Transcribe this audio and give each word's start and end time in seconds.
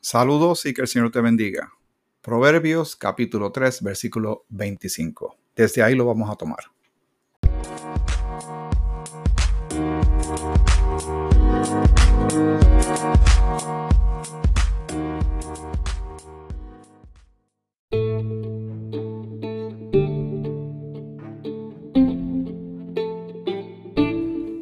Saludos 0.00 0.64
y 0.64 0.72
que 0.72 0.82
el 0.82 0.86
Señor 0.86 1.10
te 1.10 1.20
bendiga. 1.20 1.72
Proverbios 2.22 2.94
capítulo 2.94 3.50
3, 3.50 3.82
versículo 3.82 4.44
25. 4.48 5.36
Desde 5.56 5.82
ahí 5.82 5.96
lo 5.96 6.06
vamos 6.06 6.30
a 6.30 6.36
tomar. 6.36 6.60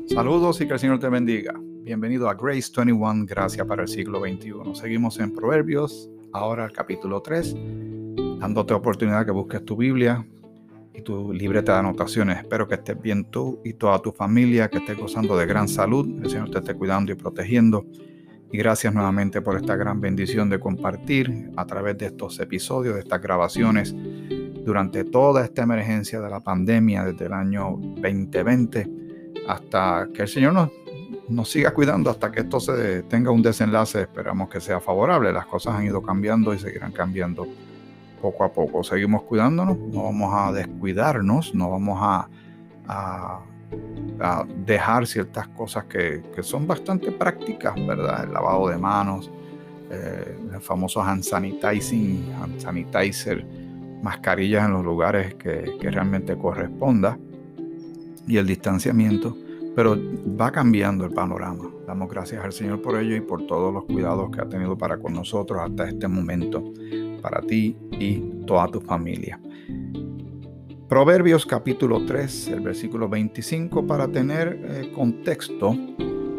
Saludos 0.08 0.62
y 0.62 0.66
que 0.66 0.72
el 0.72 0.78
Señor 0.78 0.98
te 0.98 1.10
bendiga. 1.10 1.52
Bienvenido 1.86 2.28
a 2.28 2.34
Grace 2.34 2.72
21, 2.76 3.26
Gracia 3.26 3.64
para 3.64 3.82
el 3.82 3.88
siglo 3.88 4.18
XXI. 4.18 4.74
Seguimos 4.74 5.20
en 5.20 5.32
Proverbios, 5.32 6.10
ahora 6.32 6.64
el 6.64 6.72
capítulo 6.72 7.22
3, 7.22 7.54
dándote 8.40 8.74
oportunidad 8.74 9.24
que 9.24 9.30
busques 9.30 9.64
tu 9.64 9.76
Biblia 9.76 10.26
y 10.92 11.02
tu 11.02 11.32
libreta 11.32 11.74
de 11.74 11.78
anotaciones. 11.78 12.38
Espero 12.38 12.66
que 12.66 12.74
estés 12.74 13.00
bien 13.00 13.26
tú 13.26 13.60
y 13.64 13.74
toda 13.74 14.00
tu 14.00 14.10
familia, 14.10 14.68
que 14.68 14.78
estés 14.78 14.98
gozando 14.98 15.36
de 15.38 15.46
gran 15.46 15.68
salud, 15.68 16.08
el 16.24 16.28
Señor 16.28 16.50
te 16.50 16.58
esté 16.58 16.74
cuidando 16.74 17.12
y 17.12 17.14
protegiendo. 17.14 17.86
Y 18.50 18.58
gracias 18.58 18.92
nuevamente 18.92 19.40
por 19.40 19.56
esta 19.56 19.76
gran 19.76 20.00
bendición 20.00 20.50
de 20.50 20.58
compartir 20.58 21.52
a 21.54 21.66
través 21.66 21.96
de 21.98 22.06
estos 22.06 22.40
episodios, 22.40 22.96
de 22.96 23.02
estas 23.02 23.22
grabaciones, 23.22 23.94
durante 24.64 25.04
toda 25.04 25.44
esta 25.44 25.62
emergencia 25.62 26.20
de 26.20 26.30
la 26.30 26.40
pandemia 26.40 27.04
desde 27.04 27.26
el 27.26 27.32
año 27.32 27.78
2020 27.78 28.90
hasta 29.46 30.08
que 30.12 30.22
el 30.22 30.28
Señor 30.28 30.52
nos 30.52 30.70
nos 31.28 31.50
siga 31.50 31.72
cuidando 31.72 32.10
hasta 32.10 32.30
que 32.30 32.40
esto 32.40 32.60
se 32.60 33.02
tenga 33.04 33.30
un 33.30 33.42
desenlace. 33.42 34.02
Esperamos 34.02 34.48
que 34.48 34.60
sea 34.60 34.80
favorable. 34.80 35.32
Las 35.32 35.46
cosas 35.46 35.74
han 35.74 35.86
ido 35.86 36.02
cambiando 36.02 36.54
y 36.54 36.58
seguirán 36.58 36.92
cambiando 36.92 37.46
poco 38.20 38.44
a 38.44 38.52
poco. 38.52 38.82
Seguimos 38.84 39.22
cuidándonos, 39.22 39.78
no 39.78 40.04
vamos 40.04 40.32
a 40.34 40.52
descuidarnos, 40.52 41.54
no 41.54 41.70
vamos 41.70 41.98
a, 42.00 42.28
dejar 44.64 45.06
ciertas 45.06 45.48
cosas 45.48 45.84
que, 45.84 46.22
son 46.40 46.66
bastante 46.66 47.10
prácticas, 47.10 47.74
¿verdad? 47.74 48.24
El 48.24 48.32
lavado 48.32 48.68
de 48.68 48.78
manos, 48.78 49.30
eh, 49.90 50.38
el 50.54 50.60
famoso 50.60 51.02
hand 51.02 51.24
sanitizing, 51.24 52.32
hand 52.40 52.60
sanitizer, 52.60 53.44
mascarillas 54.02 54.66
en 54.66 54.72
los 54.72 54.84
lugares 54.84 55.34
que, 55.34 55.76
que 55.80 55.90
realmente 55.90 56.36
corresponda 56.38 57.18
y 58.26 58.36
el 58.36 58.46
distanciamiento 58.46 59.36
pero 59.76 59.94
va 60.40 60.50
cambiando 60.50 61.04
el 61.04 61.12
panorama. 61.12 61.70
Damos 61.86 62.08
gracias 62.08 62.42
al 62.42 62.52
Señor 62.52 62.80
por 62.80 62.98
ello 62.98 63.14
y 63.14 63.20
por 63.20 63.46
todos 63.46 63.72
los 63.72 63.84
cuidados 63.84 64.30
que 64.30 64.40
ha 64.40 64.48
tenido 64.48 64.76
para 64.76 64.96
con 64.96 65.12
nosotros 65.12 65.60
hasta 65.62 65.86
este 65.86 66.08
momento, 66.08 66.64
para 67.20 67.42
ti 67.42 67.76
y 67.92 68.16
toda 68.46 68.68
tu 68.68 68.80
familia. 68.80 69.38
Proverbios 70.88 71.44
capítulo 71.44 72.06
3, 72.06 72.48
el 72.48 72.60
versículo 72.60 73.06
25, 73.06 73.86
para 73.86 74.08
tener 74.08 74.58
eh, 74.62 74.92
contexto, 74.94 75.76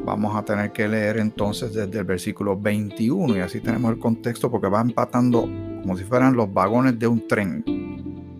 vamos 0.03 0.35
a 0.35 0.43
tener 0.43 0.71
que 0.71 0.87
leer 0.87 1.17
entonces 1.17 1.73
desde 1.73 1.99
el 1.99 2.05
versículo 2.05 2.59
21 2.59 3.37
y 3.37 3.39
así 3.41 3.59
tenemos 3.59 3.91
el 3.91 3.99
contexto 3.99 4.49
porque 4.49 4.67
va 4.67 4.81
empatando 4.81 5.41
como 5.41 5.95
si 5.95 6.03
fueran 6.05 6.35
los 6.35 6.51
vagones 6.51 6.97
de 6.97 7.05
un 7.05 7.27
tren, 7.27 7.63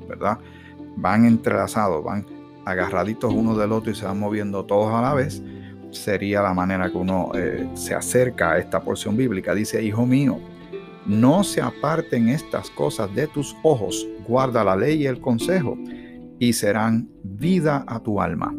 ¿verdad? 0.08 0.40
Van 0.96 1.26
entrelazados, 1.26 2.04
van 2.04 2.37
agarraditos 2.68 3.34
uno 3.34 3.56
del 3.56 3.72
otro 3.72 3.92
y 3.92 3.96
se 3.96 4.06
van 4.06 4.20
moviendo 4.20 4.66
todos 4.66 4.94
a 4.94 5.02
la 5.02 5.14
vez, 5.14 5.42
sería 5.92 6.42
la 6.42 6.54
manera 6.54 6.90
que 6.90 6.98
uno 6.98 7.32
eh, 7.34 7.68
se 7.76 7.96
acerca 7.96 8.52
a 8.52 8.58
esta 8.58 8.82
porción 8.82 9.16
bíblica. 9.16 9.56
Dice, 9.56 9.82
hijo 9.84 10.06
mío, 10.06 10.38
no 11.06 11.44
se 11.44 11.62
aparten 11.62 12.28
estas 12.28 12.70
cosas 12.70 13.14
de 13.16 13.28
tus 13.28 13.56
ojos, 13.64 14.06
guarda 14.28 14.64
la 14.64 14.76
ley 14.76 15.04
y 15.04 15.06
el 15.06 15.22
consejo, 15.22 15.78
y 16.40 16.54
serán 16.54 17.10
vida 17.24 17.84
a 17.88 18.00
tu 18.02 18.22
alma 18.22 18.54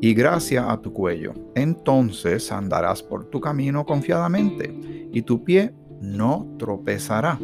y 0.00 0.14
gracia 0.14 0.70
a 0.70 0.80
tu 0.80 0.92
cuello. 0.92 1.34
Entonces 1.56 2.52
andarás 2.52 3.02
por 3.02 3.24
tu 3.24 3.40
camino 3.40 3.84
confiadamente, 3.84 4.72
y 5.12 5.22
tu 5.22 5.42
pie 5.42 5.74
no 6.00 6.46
tropezará. 6.58 7.38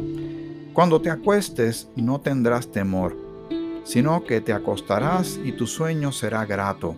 Cuando 0.73 1.01
te 1.01 1.09
acuestes 1.09 1.89
no 1.95 2.21
tendrás 2.21 2.71
temor 2.71 3.24
sino 3.85 4.25
que 4.25 4.41
te 4.41 4.51
acostarás 4.51 5.39
y 5.43 5.53
tu 5.53 5.67
sueño 5.67 6.11
será 6.11 6.45
grato. 6.45 6.97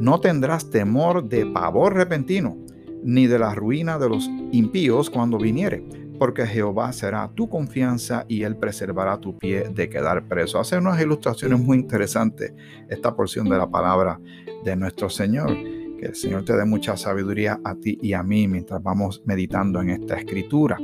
No 0.00 0.18
tendrás 0.20 0.70
temor 0.70 1.28
de 1.28 1.46
pavor 1.46 1.94
repentino, 1.94 2.56
ni 3.04 3.26
de 3.26 3.38
la 3.38 3.54
ruina 3.54 3.98
de 3.98 4.08
los 4.08 4.28
impíos 4.50 5.10
cuando 5.10 5.38
viniere, 5.38 5.84
porque 6.18 6.46
Jehová 6.46 6.92
será 6.92 7.30
tu 7.34 7.48
confianza 7.48 8.24
y 8.28 8.42
él 8.42 8.56
preservará 8.56 9.20
tu 9.20 9.38
pie 9.38 9.68
de 9.68 9.88
quedar 9.88 10.26
preso. 10.26 10.58
Hace 10.58 10.78
unas 10.78 11.00
ilustraciones 11.00 11.60
muy 11.60 11.78
interesantes 11.78 12.54
esta 12.88 13.14
porción 13.14 13.48
de 13.48 13.58
la 13.58 13.70
palabra 13.70 14.18
de 14.64 14.74
nuestro 14.74 15.08
Señor. 15.08 15.54
Que 15.98 16.06
el 16.06 16.14
Señor 16.14 16.44
te 16.44 16.54
dé 16.54 16.64
mucha 16.64 16.96
sabiduría 16.96 17.60
a 17.64 17.74
ti 17.74 17.98
y 18.02 18.12
a 18.14 18.22
mí 18.22 18.48
mientras 18.48 18.82
vamos 18.82 19.22
meditando 19.24 19.80
en 19.80 19.90
esta 19.90 20.16
escritura. 20.16 20.78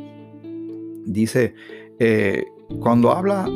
Dice, 1.05 1.55
eh, 1.99 2.45
cuando 2.81 3.13
habla 3.13 3.49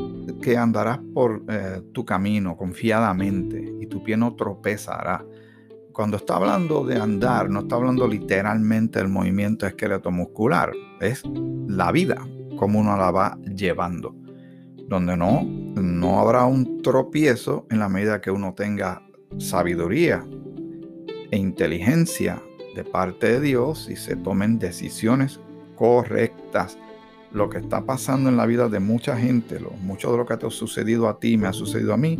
que 0.42 0.56
andarás 0.56 0.98
por 1.14 1.44
eh, 1.48 1.82
tu 1.92 2.04
camino 2.04 2.56
confiadamente 2.56 3.76
y 3.80 3.86
tu 3.86 4.02
pie 4.02 4.16
no 4.16 4.34
tropezará, 4.34 5.24
cuando 5.92 6.18
está 6.18 6.36
hablando 6.36 6.84
de 6.84 7.00
andar, 7.00 7.48
no 7.48 7.60
está 7.60 7.76
hablando 7.76 8.06
literalmente 8.06 8.98
del 8.98 9.08
movimiento 9.08 9.66
esqueleto-muscular, 9.66 10.72
es 11.00 11.22
la 11.66 11.90
vida, 11.90 12.26
como 12.58 12.80
uno 12.80 12.96
la 12.96 13.10
va 13.10 13.38
llevando, 13.42 14.14
donde 14.88 15.16
no, 15.16 15.42
no 15.42 16.20
habrá 16.20 16.44
un 16.44 16.82
tropiezo 16.82 17.66
en 17.70 17.78
la 17.78 17.88
medida 17.88 18.20
que 18.20 18.30
uno 18.30 18.52
tenga 18.52 19.02
sabiduría 19.38 20.22
e 21.30 21.36
inteligencia 21.38 22.42
de 22.74 22.84
parte 22.84 23.32
de 23.32 23.40
Dios 23.40 23.88
y 23.90 23.96
se 23.96 24.16
tomen 24.16 24.58
decisiones 24.58 25.40
correctas 25.76 26.78
lo 27.32 27.50
que 27.50 27.58
está 27.58 27.84
pasando 27.84 28.28
en 28.28 28.36
la 28.36 28.46
vida 28.46 28.68
de 28.68 28.80
mucha 28.80 29.16
gente, 29.16 29.60
lo, 29.60 29.70
mucho 29.70 30.10
de 30.12 30.18
lo 30.18 30.26
que 30.26 30.36
te 30.36 30.46
ha 30.46 30.50
sucedido 30.50 31.08
a 31.08 31.18
ti, 31.18 31.36
me 31.36 31.48
ha 31.48 31.52
sucedido 31.52 31.92
a 31.92 31.96
mí, 31.96 32.18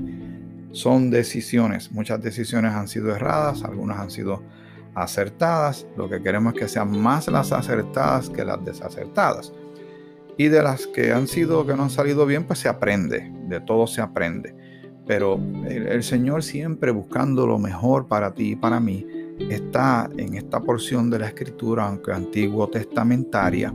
son 0.72 1.10
decisiones. 1.10 1.90
Muchas 1.90 2.20
decisiones 2.22 2.72
han 2.72 2.88
sido 2.88 3.14
erradas, 3.14 3.62
algunas 3.64 3.98
han 3.98 4.10
sido 4.10 4.42
acertadas. 4.94 5.86
Lo 5.96 6.08
que 6.08 6.20
queremos 6.22 6.54
es 6.54 6.60
que 6.60 6.68
sean 6.68 6.98
más 7.00 7.28
las 7.28 7.52
acertadas 7.52 8.28
que 8.28 8.44
las 8.44 8.62
desacertadas. 8.64 9.52
Y 10.36 10.48
de 10.48 10.62
las 10.62 10.86
que 10.86 11.12
han 11.12 11.28
sido, 11.28 11.66
que 11.66 11.74
no 11.74 11.84
han 11.84 11.90
salido 11.90 12.26
bien, 12.26 12.44
pues 12.44 12.58
se 12.58 12.68
aprende, 12.68 13.32
de 13.48 13.60
todo 13.60 13.86
se 13.86 14.02
aprende. 14.02 14.54
Pero 15.06 15.40
el, 15.66 15.86
el 15.86 16.02
Señor 16.02 16.42
siempre 16.42 16.90
buscando 16.90 17.46
lo 17.46 17.58
mejor 17.58 18.06
para 18.06 18.34
ti 18.34 18.52
y 18.52 18.56
para 18.56 18.80
mí 18.80 19.06
está 19.50 20.10
en 20.16 20.34
esta 20.34 20.60
porción 20.60 21.08
de 21.10 21.20
la 21.20 21.28
escritura, 21.28 21.86
aunque 21.86 22.12
antiguo 22.12 22.68
testamentaria, 22.68 23.72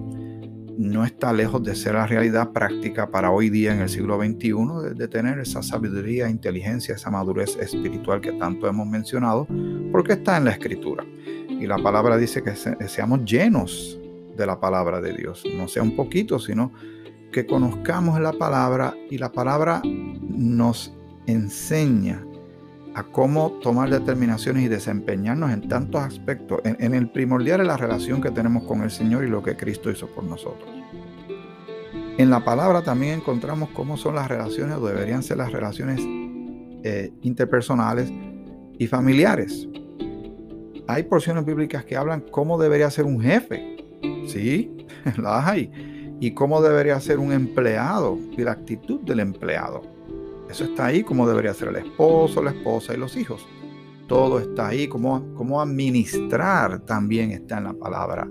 no 0.77 1.05
está 1.05 1.33
lejos 1.33 1.63
de 1.63 1.75
ser 1.75 1.93
la 1.95 2.07
realidad 2.07 2.51
práctica 2.51 3.11
para 3.11 3.31
hoy 3.31 3.49
día 3.49 3.73
en 3.73 3.81
el 3.81 3.89
siglo 3.89 4.17
XXI, 4.17 4.95
de, 4.95 5.07
tener 5.07 5.39
esa 5.39 5.61
sabiduría, 5.61 6.29
inteligencia, 6.29 6.95
esa 6.95 7.09
madurez 7.09 7.57
espiritual 7.57 8.21
que 8.21 8.33
tanto 8.33 8.67
hemos 8.67 8.87
mencionado, 8.87 9.47
porque 9.91 10.13
está 10.13 10.37
en 10.37 10.45
la 10.45 10.51
escritura. 10.51 11.05
Y 11.49 11.67
la 11.67 11.77
palabra 11.77 12.17
dice 12.17 12.43
que 12.43 12.55
seamos 12.87 13.25
llenos 13.25 13.99
de 14.35 14.45
la 14.45 14.59
palabra 14.59 15.01
de 15.01 15.13
Dios, 15.13 15.43
no 15.55 15.67
sea 15.67 15.83
un 15.83 15.95
poquito, 15.95 16.39
sino 16.39 16.71
que 17.31 17.45
conozcamos 17.45 18.19
la 18.19 18.33
palabra 18.33 18.95
y 19.09 19.17
la 19.17 19.31
palabra 19.31 19.81
nos 19.83 20.93
enseña 21.27 22.25
a 22.93 23.03
cómo 23.03 23.51
tomar 23.61 23.89
determinaciones 23.89 24.63
y 24.63 24.67
desempeñarnos 24.67 25.51
en 25.51 25.67
tantos 25.67 26.01
aspectos. 26.01 26.59
En, 26.63 26.93
el 26.93 27.09
primordial 27.09 27.61
es 27.61 27.67
la 27.67 27.77
relación 27.77 28.21
que 28.21 28.31
tenemos 28.31 28.63
con 28.63 28.83
el 28.83 28.91
Señor 28.91 29.23
y 29.23 29.29
lo 29.29 29.41
que 29.41 29.55
Cristo 29.55 29.89
hizo 29.89 30.07
por 30.07 30.23
nosotros. 30.23 30.69
En 32.17 32.29
la 32.29 32.43
palabra 32.43 32.81
también 32.81 33.15
encontramos 33.15 33.69
cómo 33.69 33.97
son 33.97 34.15
las 34.15 34.27
relaciones 34.27 34.77
o 34.77 34.85
deberían 34.85 35.23
ser 35.23 35.37
las 35.37 35.51
relaciones 35.51 36.01
eh, 36.83 37.13
interpersonales 37.21 38.11
y 38.77 38.87
familiares. 38.87 39.67
Hay 40.87 41.03
porciones 41.03 41.45
bíblicas 41.45 41.85
que 41.85 41.95
hablan 41.95 42.25
cómo 42.31 42.61
debería 42.61 42.89
ser 42.89 43.05
un 43.05 43.21
jefe. 43.21 43.77
Sí, 44.27 44.85
las 45.17 45.47
hay. 45.47 46.17
Y 46.19 46.31
cómo 46.31 46.61
debería 46.61 46.99
ser 46.99 47.19
un 47.19 47.31
empleado 47.31 48.19
y 48.37 48.43
la 48.43 48.51
actitud 48.51 48.99
del 49.01 49.21
empleado. 49.21 49.81
Eso 50.51 50.65
está 50.65 50.87
ahí 50.87 51.01
como 51.01 51.25
debería 51.25 51.53
ser 51.53 51.69
el 51.69 51.77
esposo, 51.77 52.43
la 52.43 52.51
esposa 52.51 52.93
y 52.93 52.97
los 52.97 53.15
hijos. 53.15 53.47
Todo 54.07 54.37
está 54.37 54.67
ahí, 54.67 54.89
como, 54.89 55.33
como 55.33 55.61
administrar 55.61 56.81
también 56.81 57.31
está 57.31 57.59
en 57.59 57.63
la 57.63 57.73
palabra 57.73 58.27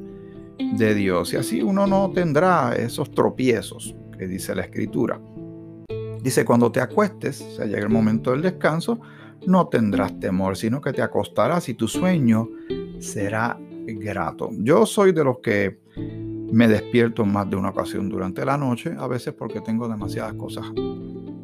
de 0.76 0.94
Dios. 0.94 1.32
Y 1.32 1.36
así 1.36 1.62
uno 1.62 1.86
no 1.86 2.10
tendrá 2.12 2.74
esos 2.76 3.10
tropiezos 3.12 3.96
que 4.18 4.26
dice 4.26 4.54
la 4.54 4.64
escritura. 4.64 5.18
Dice, 6.22 6.44
cuando 6.44 6.70
te 6.70 6.80
acuestes, 6.80 7.40
o 7.40 7.50
sea, 7.52 7.64
llega 7.64 7.80
el 7.80 7.88
momento 7.88 8.32
del 8.32 8.42
descanso, 8.42 9.00
no 9.46 9.68
tendrás 9.68 10.20
temor, 10.20 10.58
sino 10.58 10.82
que 10.82 10.92
te 10.92 11.00
acostarás 11.00 11.70
y 11.70 11.74
tu 11.74 11.88
sueño 11.88 12.50
será 12.98 13.58
grato. 13.86 14.50
Yo 14.58 14.84
soy 14.84 15.12
de 15.12 15.24
los 15.24 15.38
que 15.38 15.80
Me 16.52 16.66
despierto 16.66 17.24
más 17.24 17.48
de 17.48 17.54
una 17.54 17.70
ocasión 17.70 18.08
durante 18.08 18.44
la 18.44 18.58
noche, 18.58 18.92
a 18.98 19.06
veces 19.06 19.32
porque 19.32 19.60
tengo 19.60 19.88
demasiadas 19.88 20.34
cosas 20.34 20.66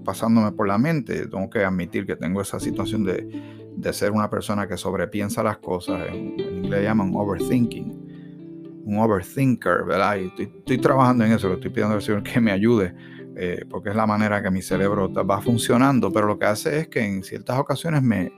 pasándome 0.06 0.53
por 0.53 0.67
la 0.67 0.79
mente. 0.79 1.26
Tengo 1.26 1.50
que 1.50 1.64
admitir 1.64 2.06
que 2.06 2.17
tengo 2.17 2.41
esa 2.41 2.58
situación 2.58 3.05
de, 3.05 3.29
de 3.76 3.93
ser 3.93 4.12
una 4.12 4.31
persona 4.31 4.67
que 4.67 4.76
sobrepiensa 4.76 5.43
las 5.43 5.58
cosas. 5.58 6.08
En, 6.08 6.38
inglés 6.41 6.85
llaman 6.85 7.12
overthinking. 7.14 8.82
Un 8.87 8.99
overthinker, 8.99 9.85
¿verdad? 9.85 10.17
Y 10.17 10.43
estoy, 10.43 10.79
trabajando 10.79 11.25
en 11.25 11.32
eso, 11.32 11.49
le 11.49 11.55
estoy 11.55 11.70
pidiendo 11.70 11.94
al 11.94 12.03
Señor 12.03 12.23
que 12.23 12.41
me 12.41 12.53
ayude, 12.53 12.94
eh, 13.37 13.64
porque 13.69 13.91
es 13.91 13.97
la 13.97 14.06
manera 14.06 14.43
que 14.43 14.50
mi 14.50 14.62
cerebro 14.62 15.12
va 15.12 15.43
funcionando. 15.43 16.12
Pero 16.12 16.26
lo 16.26 16.38
que 16.38 16.47
hace 16.47 16.79
es 16.79 16.88
que 16.88 17.00
en 17.00 17.23
ciertas 17.23 17.59
ocasiones 17.59 18.02
me, 18.02 18.32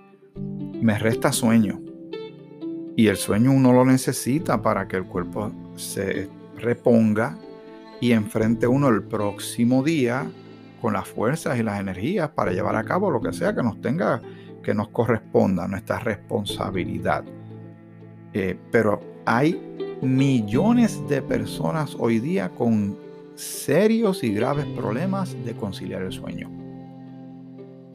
me 0.81 0.99
resta 0.99 1.33
sueño. 1.33 1.81
Y 2.97 3.07
el 3.07 3.17
sueño 3.17 3.53
uno 3.53 3.73
lo 3.73 3.85
necesita 3.85 4.61
para 4.61 4.89
que 4.89 4.97
el 4.97 5.05
cuerpo 5.05 5.53
se 5.77 6.29
reponga 6.57 7.39
y 8.01 8.13
enfrente 8.13 8.67
uno 8.67 8.89
el 8.89 9.05
próximo 9.05 9.85
día 9.85 10.29
con 10.81 10.93
las 10.95 11.09
fuerzas 11.09 11.59
y 11.59 11.63
las 11.63 11.81
energías 11.81 12.31
para 12.31 12.53
llevar 12.53 12.77
a 12.77 12.85
cabo 12.85 13.11
lo 13.11 13.21
que 13.21 13.33
sea 13.33 13.55
que 13.55 13.63
nos 13.63 13.81
tenga, 13.81 14.21
que 14.63 14.75
nos 14.75 14.89
corresponda, 14.89 15.67
nuestra 15.67 15.99
responsabilidad. 15.99 17.25
Eh, 18.33 18.57
pero 18.71 19.01
hay 19.27 19.61
millones 20.03 21.07
de 21.09 21.23
personas 21.23 21.97
hoy 21.99 22.21
día 22.21 22.51
con 22.51 22.97
serios 23.35 24.23
y 24.25 24.33
graves 24.33 24.67
problemas 24.77 25.37
de 25.45 25.55
conciliar 25.55 26.03
el 26.03 26.13
sueño. 26.13 26.51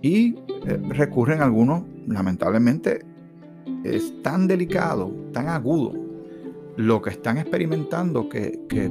Y 0.01 0.35
eh, 0.65 0.79
recurren 0.89 1.41
algunos, 1.41 1.83
lamentablemente, 2.07 3.05
es 3.83 4.21
tan 4.21 4.47
delicado, 4.47 5.11
tan 5.31 5.47
agudo, 5.47 5.93
lo 6.75 7.01
que 7.01 7.11
están 7.11 7.37
experimentando 7.37 8.27
que, 8.27 8.59
que 8.67 8.89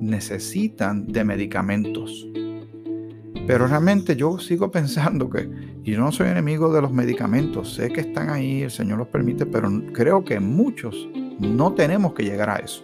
necesitan 0.00 1.06
de 1.06 1.24
medicamentos 1.24 2.28
pero 3.46 3.66
realmente 3.66 4.16
yo 4.16 4.38
sigo 4.38 4.70
pensando 4.70 5.28
que, 5.28 5.48
y 5.84 5.92
yo 5.92 6.00
no 6.00 6.12
soy 6.12 6.28
enemigo 6.28 6.72
de 6.72 6.80
los 6.80 6.92
medicamentos, 6.92 7.74
sé 7.74 7.90
que 7.90 8.00
están 8.00 8.30
ahí, 8.30 8.62
el 8.62 8.70
Señor 8.70 8.98
los 8.98 9.08
permite, 9.08 9.44
pero 9.46 9.70
creo 9.92 10.24
que 10.24 10.40
muchos 10.40 11.08
no 11.38 11.72
tenemos 11.74 12.14
que 12.14 12.24
llegar 12.24 12.50
a 12.50 12.56
eso. 12.56 12.82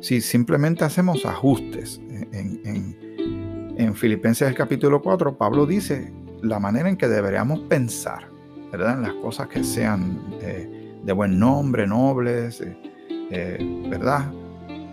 Si 0.00 0.20
simplemente 0.20 0.84
hacemos 0.84 1.24
ajustes 1.24 2.00
en, 2.32 2.96
en, 3.76 3.94
Filipenses 3.94 4.48
el 4.48 4.54
capítulo 4.54 5.02
4, 5.02 5.36
Pablo 5.36 5.66
dice 5.66 6.12
la 6.42 6.60
manera 6.60 6.88
en 6.88 6.96
que 6.96 7.08
deberíamos 7.08 7.60
pensar, 7.60 8.28
¿verdad? 8.70 8.94
En 8.96 9.02
las 9.02 9.14
cosas 9.14 9.48
que 9.48 9.64
sean 9.64 10.36
eh, 10.40 11.00
de 11.02 11.12
buen 11.12 11.38
nombre, 11.38 11.86
nobles, 11.86 12.60
eh, 12.60 12.76
eh, 13.30 13.86
¿verdad? 13.88 14.32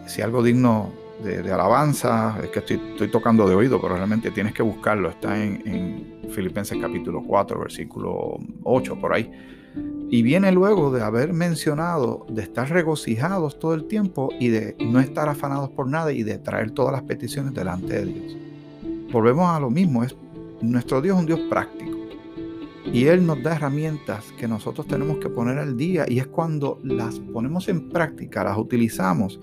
Si 0.08 0.22
algo 0.22 0.42
digno 0.42 0.92
de, 1.24 1.52
alabanza, 1.52 2.38
es 2.44 2.50
que 2.50 2.60
estoy, 2.60 2.82
estoy, 2.92 3.08
tocando 3.10 3.48
de 3.48 3.56
oído, 3.56 3.82
pero 3.82 3.96
realmente 3.96 4.32
tienes 4.32 4.54
que 4.54 4.64
buscarlo, 4.64 5.10
está 5.10 5.42
en, 5.42 5.62
en, 5.66 6.16
Filipenses 6.32 6.78
capítulo 6.82 7.24
4, 7.24 7.60
versículo 7.60 8.38
8, 8.64 9.00
por 9.00 9.14
ahí. 9.14 9.32
Y 10.10 10.22
viene 10.22 10.52
luego 10.52 10.92
de 10.92 11.02
haber 11.02 11.34
mencionado 11.34 12.26
de 12.30 12.42
estar 12.42 12.70
regocijados 12.70 13.60
todo 13.60 13.74
el 13.74 13.86
tiempo 13.86 14.30
y 14.40 14.50
de 14.50 14.76
no 14.80 15.00
estar 15.00 15.30
afanados 15.30 15.70
por 15.70 15.88
nada 15.88 16.12
y 16.12 16.24
de 16.24 16.38
traer 16.38 16.72
todas 16.72 16.92
las 16.92 17.04
peticiones 17.04 17.54
delante 17.54 17.94
de 17.94 18.06
Dios. 18.06 18.38
Volvemos 19.12 19.50
a 19.50 19.60
lo 19.60 19.70
mismo, 19.70 20.04
es, 20.04 20.16
nuestro 20.62 21.02
Dios 21.02 21.16
es 21.16 21.20
un 21.22 21.26
Dios 21.28 21.40
práctico. 21.50 21.98
Y 22.92 23.06
Él 23.06 23.26
nos 23.26 23.42
da 23.42 23.56
herramientas 23.56 24.32
que 24.38 24.48
nosotros 24.48 24.88
tenemos 24.88 25.18
que 25.18 25.30
poner 25.30 25.58
al 25.58 25.76
día 25.76 26.06
y 26.08 26.20
es 26.20 26.28
cuando 26.28 26.80
las 26.84 27.20
ponemos 27.20 27.68
en 27.68 27.90
práctica, 27.90 28.44
las 28.44 28.58
utilizamos, 28.58 29.40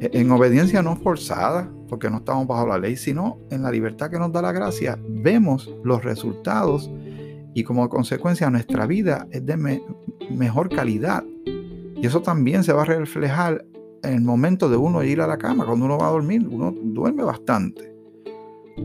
en 0.00 0.30
obediencia 0.30 0.82
no 0.82 0.96
forzada, 0.96 1.70
porque 1.88 2.10
no 2.10 2.18
estamos 2.18 2.46
bajo 2.46 2.66
la 2.66 2.78
ley, 2.78 2.96
sino 2.96 3.38
en 3.50 3.62
la 3.62 3.70
libertad 3.70 4.10
que 4.10 4.18
nos 4.18 4.32
da 4.32 4.42
la 4.42 4.52
gracia, 4.52 4.98
vemos 5.08 5.72
los 5.84 6.02
resultados 6.04 6.90
y 7.54 7.62
como 7.62 7.88
consecuencia 7.88 8.50
nuestra 8.50 8.86
vida 8.86 9.28
es 9.30 9.46
de 9.46 9.56
mejor 10.30 10.68
calidad. 10.68 11.24
Y 11.46 12.06
eso 12.06 12.20
también 12.20 12.64
se 12.64 12.72
va 12.72 12.82
a 12.82 12.86
reflejar 12.86 13.64
en 14.02 14.14
el 14.14 14.20
momento 14.22 14.68
de 14.68 14.76
uno 14.76 15.02
ir 15.02 15.20
a 15.20 15.26
la 15.26 15.38
cama, 15.38 15.64
cuando 15.64 15.86
uno 15.86 15.96
va 15.96 16.08
a 16.08 16.10
dormir, 16.10 16.46
uno 16.46 16.74
duerme 16.82 17.22
bastante. 17.22 17.94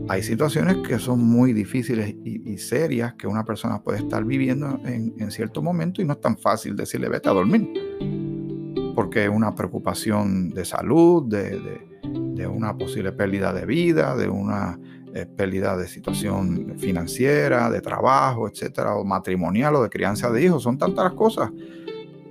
Hay 0.08 0.22
situaciones 0.22 0.76
que 0.86 0.98
son 1.00 1.20
muy 1.20 1.52
difíciles 1.52 2.14
y, 2.24 2.56
serias 2.58 3.14
que 3.14 3.26
una 3.26 3.44
persona 3.44 3.82
puede 3.82 3.98
estar 3.98 4.24
viviendo 4.24 4.80
en, 4.84 5.14
en 5.18 5.30
cierto 5.30 5.62
momento 5.62 6.00
y 6.00 6.04
no 6.04 6.12
es 6.12 6.20
tan 6.20 6.38
fácil 6.38 6.76
decirle 6.76 7.08
vete 7.08 7.28
a 7.28 7.32
dormir 7.32 8.29
porque 8.94 9.24
es 9.24 9.30
una 9.30 9.54
preocupación 9.54 10.50
de 10.50 10.64
salud, 10.64 11.24
de, 11.24 11.88
una 12.46 12.76
posible 12.76 13.12
pérdida 13.12 13.52
de 13.52 13.66
vida, 13.66 14.16
de 14.16 14.28
una 14.28 14.78
eh, 15.14 15.26
pérdida 15.26 15.76
de 15.76 15.86
situación 15.86 16.74
financiera, 16.78 17.70
de 17.70 17.80
trabajo, 17.82 18.48
etcétera, 18.48 18.96
o 18.96 19.04
matrimonial 19.04 19.76
o 19.76 19.82
de 19.82 19.90
crianza 19.90 20.30
de 20.30 20.44
hijos, 20.44 20.62
son 20.62 20.78
tantas 20.78 21.04
las 21.04 21.12
cosas. 21.12 21.50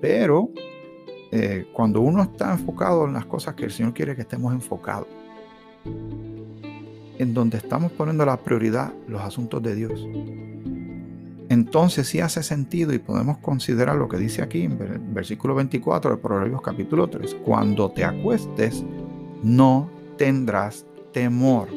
Pero 0.02 0.50
eh, 1.32 1.68
cuando 1.74 2.02
uno 2.02 2.24
está 2.24 2.52
enfocado 2.54 3.06
en 3.06 3.14
las 3.14 3.26
cosas 3.26 3.54
que 3.54 3.66
el 3.66 3.72
Señor 3.72 3.94
quiere 3.94 4.16
que 4.16 4.22
estemos 4.22 4.52
enfocados, 4.52 5.08
en 7.20 7.34
donde 7.34 7.58
estamos 7.58 7.92
poniendo 7.92 8.26
la 8.26 8.38
prioridad 8.38 8.92
los 9.08 9.22
asuntos 9.22 9.62
de 9.62 9.76
Dios, 9.76 10.08
entonces 11.50 12.08
sí 12.08 12.20
hace 12.20 12.44
sentido 12.44 12.94
y 12.94 13.00
podemos 13.00 13.40
considerar 13.40 13.96
lo 13.96 14.08
que 14.08 14.18
dice 14.18 14.44
aquí 14.44 14.64
en 14.64 15.14
versículo 15.14 15.56
24 15.56 16.12
de 16.12 16.18
Proverbios 16.18 16.62
capítulo 16.62 17.10
3. 17.10 17.38
Cuando 17.44 17.90
te 17.92 18.04
acuestes, 18.04 18.86
no 19.42 19.90
tendrás 20.18 20.86
temor, 21.12 21.70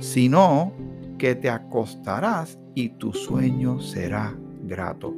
sino 0.00 0.72
que 1.18 1.34
te 1.34 1.48
acostarás 1.48 2.58
y 2.74 2.90
tu 2.90 3.14
sueño 3.14 3.80
será 3.80 4.36
grato. 4.64 5.14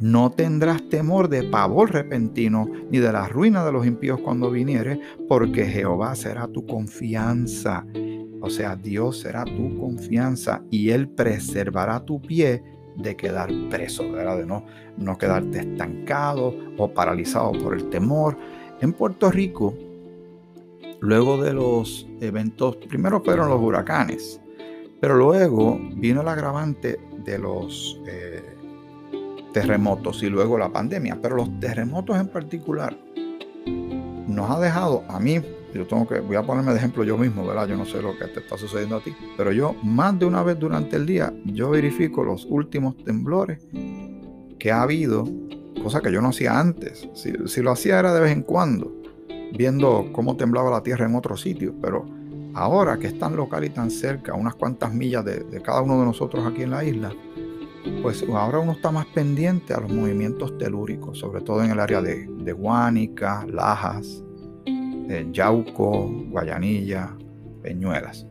No 0.00 0.32
tendrás 0.32 0.88
temor 0.88 1.28
de 1.28 1.44
pavor 1.44 1.92
repentino, 1.92 2.66
ni 2.90 2.98
de 2.98 3.12
la 3.12 3.28
ruina 3.28 3.64
de 3.64 3.70
los 3.70 3.86
impíos 3.86 4.20
cuando 4.20 4.50
viniere, 4.50 5.00
porque 5.28 5.66
Jehová 5.66 6.16
será 6.16 6.48
tu 6.48 6.66
confianza. 6.66 7.86
O 8.42 8.50
sea, 8.50 8.74
Dios 8.74 9.20
será 9.20 9.44
tu 9.44 9.78
confianza 9.78 10.62
y 10.68 10.90
Él 10.90 11.08
preservará 11.08 12.04
tu 12.04 12.20
pie 12.20 12.62
de 12.96 13.16
quedar 13.16 13.50
preso, 13.70 14.10
¿verdad? 14.10 14.38
de 14.38 14.46
no, 14.46 14.66
no 14.98 15.16
quedarte 15.16 15.60
estancado 15.60 16.52
o 16.76 16.92
paralizado 16.92 17.52
por 17.52 17.74
el 17.74 17.88
temor. 17.88 18.36
En 18.80 18.92
Puerto 18.92 19.30
Rico, 19.30 19.74
luego 21.00 21.40
de 21.40 21.52
los 21.52 22.08
eventos, 22.20 22.76
primero 22.88 23.22
fueron 23.22 23.48
los 23.48 23.60
huracanes, 23.60 24.40
pero 25.00 25.14
luego 25.14 25.80
vino 25.94 26.20
el 26.20 26.28
agravante 26.28 26.98
de 27.24 27.38
los 27.38 28.00
eh, 28.08 28.56
terremotos 29.52 30.20
y 30.24 30.28
luego 30.28 30.58
la 30.58 30.72
pandemia. 30.72 31.16
Pero 31.22 31.36
los 31.36 31.60
terremotos 31.60 32.18
en 32.18 32.26
particular 32.26 32.98
nos 34.26 34.50
ha 34.50 34.58
dejado, 34.58 35.04
a 35.08 35.20
mí 35.20 35.40
yo 35.74 35.86
tengo 35.86 36.06
que, 36.06 36.20
voy 36.20 36.36
a 36.36 36.42
ponerme 36.42 36.72
de 36.72 36.78
ejemplo 36.78 37.04
yo 37.04 37.16
mismo, 37.16 37.46
¿verdad? 37.46 37.66
Yo 37.66 37.76
no 37.76 37.84
sé 37.84 38.02
lo 38.02 38.16
que 38.18 38.26
te 38.26 38.40
está 38.40 38.58
sucediendo 38.58 38.96
a 38.96 39.00
ti, 39.00 39.14
pero 39.36 39.52
yo 39.52 39.74
más 39.82 40.18
de 40.18 40.26
una 40.26 40.42
vez 40.42 40.58
durante 40.58 40.96
el 40.96 41.06
día, 41.06 41.32
yo 41.44 41.70
verifico 41.70 42.24
los 42.24 42.46
últimos 42.46 42.96
temblores 43.04 43.66
que 44.58 44.70
ha 44.70 44.82
habido, 44.82 45.26
cosa 45.82 46.00
que 46.00 46.12
yo 46.12 46.20
no 46.20 46.28
hacía 46.28 46.58
antes. 46.58 47.08
Si, 47.14 47.32
lo 47.62 47.72
hacía 47.72 47.98
era 47.98 48.12
de 48.12 48.20
vez 48.20 48.32
en 48.32 48.42
cuando, 48.42 48.92
viendo 49.56 50.10
cómo 50.12 50.36
temblaba 50.36 50.70
la 50.70 50.82
tierra 50.82 51.06
en 51.06 51.14
otros 51.14 51.40
sitios, 51.40 51.74
pero 51.80 52.04
ahora 52.54 52.98
que 52.98 53.06
es 53.06 53.18
tan 53.18 53.34
local 53.34 53.64
y 53.64 53.70
tan 53.70 53.90
cerca, 53.90 54.34
unas 54.34 54.54
cuantas 54.54 54.92
millas 54.92 55.24
de, 55.24 55.62
cada 55.62 55.80
uno 55.80 55.98
de 56.00 56.06
nosotros 56.06 56.46
aquí 56.46 56.62
en 56.62 56.70
la 56.70 56.84
isla, 56.84 57.12
pues 58.02 58.24
ahora 58.28 58.60
uno 58.60 58.72
está 58.72 58.90
más 58.90 59.06
pendiente 59.06 59.74
a 59.74 59.80
los 59.80 59.92
movimientos 59.92 60.56
telúricos, 60.58 61.18
sobre 61.18 61.40
todo 61.40 61.64
en 61.64 61.70
el 61.70 61.80
área 61.80 62.00
de, 62.00 62.26
de 62.26 62.52
Guánica, 62.52 63.44
Lajas, 63.48 64.22
Yauco, 65.32 66.08
Guayanilla, 66.30 67.16
Peñuelas. 67.62 68.26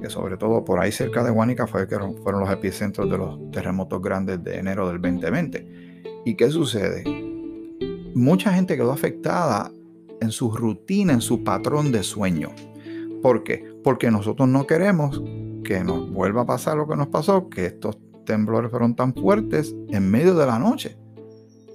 Que 0.00 0.10
sobre 0.10 0.36
todo 0.36 0.64
por 0.64 0.78
ahí 0.78 0.92
cerca 0.92 1.24
de 1.24 1.30
Guanica 1.30 1.66
fue 1.66 1.88
que 1.88 1.96
fueron 2.22 2.40
los 2.40 2.50
epicentros 2.50 3.10
de 3.10 3.18
los 3.18 3.50
terremotos 3.50 4.02
grandes 4.02 4.42
de 4.44 4.58
enero 4.58 4.88
del 4.88 5.00
2020. 5.00 6.02
¿Y 6.24 6.34
qué 6.34 6.50
sucede? 6.50 7.04
Mucha 8.14 8.52
gente 8.52 8.76
quedó 8.76 8.92
afectada 8.92 9.70
en 10.20 10.30
su 10.30 10.50
rutina, 10.50 11.12
en 11.12 11.20
su 11.20 11.44
patrón 11.44 11.92
de 11.92 12.02
sueño. 12.02 12.50
¿Por 13.22 13.44
qué? 13.44 13.64
Porque 13.82 14.10
nosotros 14.10 14.48
no 14.48 14.66
queremos 14.66 15.22
que 15.64 15.82
nos 15.82 16.10
vuelva 16.10 16.42
a 16.42 16.46
pasar 16.46 16.76
lo 16.76 16.86
que 16.86 16.96
nos 16.96 17.08
pasó, 17.08 17.48
que 17.48 17.66
estos 17.66 17.98
temblores 18.24 18.70
fueron 18.70 18.94
tan 18.94 19.14
fuertes 19.14 19.74
en 19.88 20.10
medio 20.10 20.34
de 20.34 20.46
la 20.46 20.58
noche. 20.58 20.98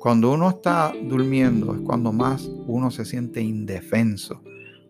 Cuando 0.02 0.32
uno 0.32 0.50
está 0.50 0.94
durmiendo 1.04 1.76
es 1.76 1.82
cuando 1.82 2.12
más 2.12 2.50
uno 2.66 2.90
se 2.90 3.06
siente 3.06 3.40
indefenso, 3.40 4.42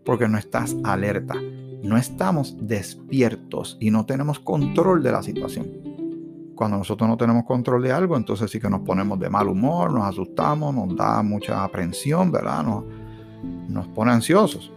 porque 0.05 0.29
no 0.29 0.37
estás 0.37 0.73
alerta, 0.85 1.35
no 1.83 1.97
estamos 1.97 2.55
despiertos 2.61 3.75
y 3.81 3.91
no 3.91 4.05
tenemos 4.05 4.39
control 4.39 5.03
de 5.03 5.11
la 5.11 5.21
situación. 5.21 5.67
Cuando 6.55 6.77
nosotros 6.77 7.09
no 7.09 7.17
tenemos 7.17 7.43
control 7.43 7.83
de 7.83 7.91
algo, 7.91 8.15
entonces 8.15 8.49
sí 8.49 8.61
que 8.61 8.69
nos 8.69 8.83
ponemos 8.83 9.19
de 9.19 9.29
mal 9.29 9.49
humor, 9.49 9.91
nos 9.91 10.05
asustamos, 10.05 10.73
nos 10.73 10.95
da 10.95 11.21
mucha 11.23 11.61
aprensión, 11.61 12.31
¿verdad? 12.31 12.63
nos 13.67 13.87
pone 13.89 14.11
ansiosos. 14.11 14.71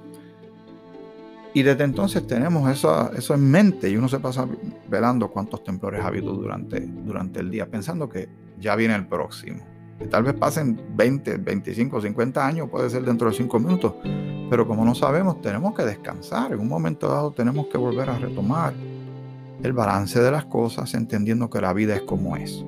Y 1.54 1.62
desde 1.62 1.84
entonces 1.84 2.26
tenemos 2.26 2.68
eso, 2.68 3.12
eso 3.12 3.34
en 3.34 3.48
mente 3.52 3.88
y 3.88 3.96
uno 3.96 4.08
se 4.08 4.18
pasa 4.18 4.48
velando 4.88 5.30
cuántos 5.30 5.62
temblores 5.62 6.02
ha 6.02 6.08
habido 6.08 6.32
durante, 6.32 6.80
durante 6.80 7.38
el 7.38 7.52
día, 7.52 7.70
pensando 7.70 8.08
que 8.08 8.28
ya 8.58 8.74
viene 8.74 8.96
el 8.96 9.06
próximo. 9.06 9.73
Tal 10.10 10.22
vez 10.22 10.34
pasen 10.34 10.80
20, 10.96 11.38
25, 11.38 12.00
50 12.00 12.46
años, 12.46 12.68
puede 12.68 12.90
ser 12.90 13.04
dentro 13.04 13.28
de 13.28 13.36
5 13.36 13.58
minutos, 13.58 13.94
pero 14.50 14.66
como 14.66 14.84
no 14.84 14.94
sabemos, 14.94 15.40
tenemos 15.40 15.74
que 15.74 15.82
descansar. 15.84 16.52
En 16.52 16.60
un 16.60 16.68
momento 16.68 17.08
dado 17.08 17.30
tenemos 17.32 17.66
que 17.68 17.78
volver 17.78 18.10
a 18.10 18.18
retomar 18.18 18.74
el 19.62 19.72
balance 19.72 20.20
de 20.20 20.30
las 20.30 20.44
cosas, 20.44 20.92
entendiendo 20.94 21.48
que 21.48 21.60
la 21.60 21.72
vida 21.72 21.94
es 21.94 22.02
como 22.02 22.36
es. 22.36 22.64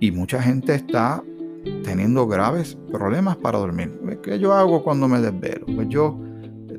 Y 0.00 0.10
mucha 0.10 0.42
gente 0.42 0.74
está 0.74 1.22
teniendo 1.82 2.26
graves 2.26 2.76
problemas 2.90 3.36
para 3.36 3.58
dormir. 3.58 4.20
¿Qué 4.22 4.38
yo 4.38 4.52
hago 4.52 4.82
cuando 4.82 5.08
me 5.08 5.20
desvelo? 5.20 5.66
Pues 5.74 5.88
yo 5.88 6.18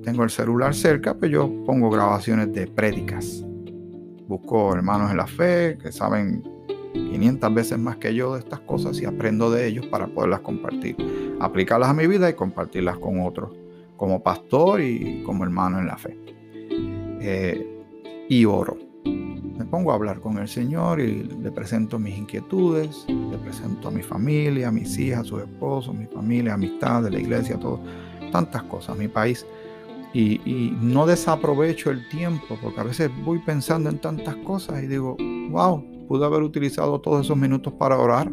tengo 0.03 0.23
el 0.23 0.29
celular 0.29 0.75
cerca, 0.75 1.15
pues 1.15 1.31
yo 1.31 1.49
pongo 1.65 1.89
grabaciones 1.89 2.53
de 2.53 2.67
prédicas. 2.67 3.43
Busco 4.27 4.73
hermanos 4.73 5.11
en 5.11 5.17
la 5.17 5.27
fe 5.27 5.77
que 5.81 5.91
saben 5.91 6.43
500 6.95 7.53
veces 7.53 7.77
más 7.77 7.97
que 7.97 8.13
yo 8.13 8.33
de 8.33 8.39
estas 8.39 8.59
cosas 8.61 8.99
y 9.01 9.05
aprendo 9.05 9.51
de 9.51 9.67
ellos 9.67 9.85
para 9.87 10.07
poderlas 10.07 10.41
compartir. 10.41 10.95
Aplicarlas 11.39 11.89
a 11.89 11.93
mi 11.93 12.07
vida 12.07 12.29
y 12.29 12.33
compartirlas 12.33 12.97
con 12.97 13.21
otros, 13.21 13.51
como 13.97 14.23
pastor 14.23 14.81
y 14.81 15.23
como 15.23 15.43
hermano 15.43 15.79
en 15.79 15.87
la 15.87 15.97
fe. 15.97 16.17
Eh, 17.21 17.83
y 18.29 18.45
oro. 18.45 18.77
Me 19.03 19.65
pongo 19.65 19.91
a 19.91 19.95
hablar 19.95 20.19
con 20.19 20.37
el 20.37 20.47
Señor 20.47 20.99
y 20.99 21.23
le 21.23 21.51
presento 21.51 21.97
mis 21.97 22.17
inquietudes, 22.17 23.05
le 23.07 23.37
presento 23.37 23.87
a 23.87 23.91
mi 23.91 24.03
familia, 24.03 24.67
a 24.67 24.71
mis 24.71 24.97
hijas, 24.97 25.21
a 25.21 25.23
su 25.23 25.39
esposo, 25.39 25.93
mi 25.93 26.07
familia, 26.07 26.55
amistad 26.55 27.03
de 27.03 27.11
la 27.11 27.19
iglesia, 27.19 27.57
todo, 27.57 27.81
tantas 28.31 28.63
cosas, 28.63 28.97
mi 28.97 29.07
país 29.07 29.45
y, 30.15 30.77
no 30.81 31.05
desaprovecho 31.05 31.91
el 31.91 32.07
tiempo, 32.09 32.57
porque 32.61 32.79
a 32.79 32.83
veces 32.83 33.11
voy 33.23 33.39
pensando 33.39 33.89
en 33.89 33.99
tantas 33.99 34.35
cosas 34.37 34.81
y 34.81 34.87
digo, 34.87 35.17
wow, 35.49 35.83
pude 36.07 36.25
haber 36.25 36.43
utilizado 36.43 36.99
todos 37.01 37.25
esos 37.25 37.37
minutos 37.37 37.73
para 37.73 37.97
orar 37.97 38.31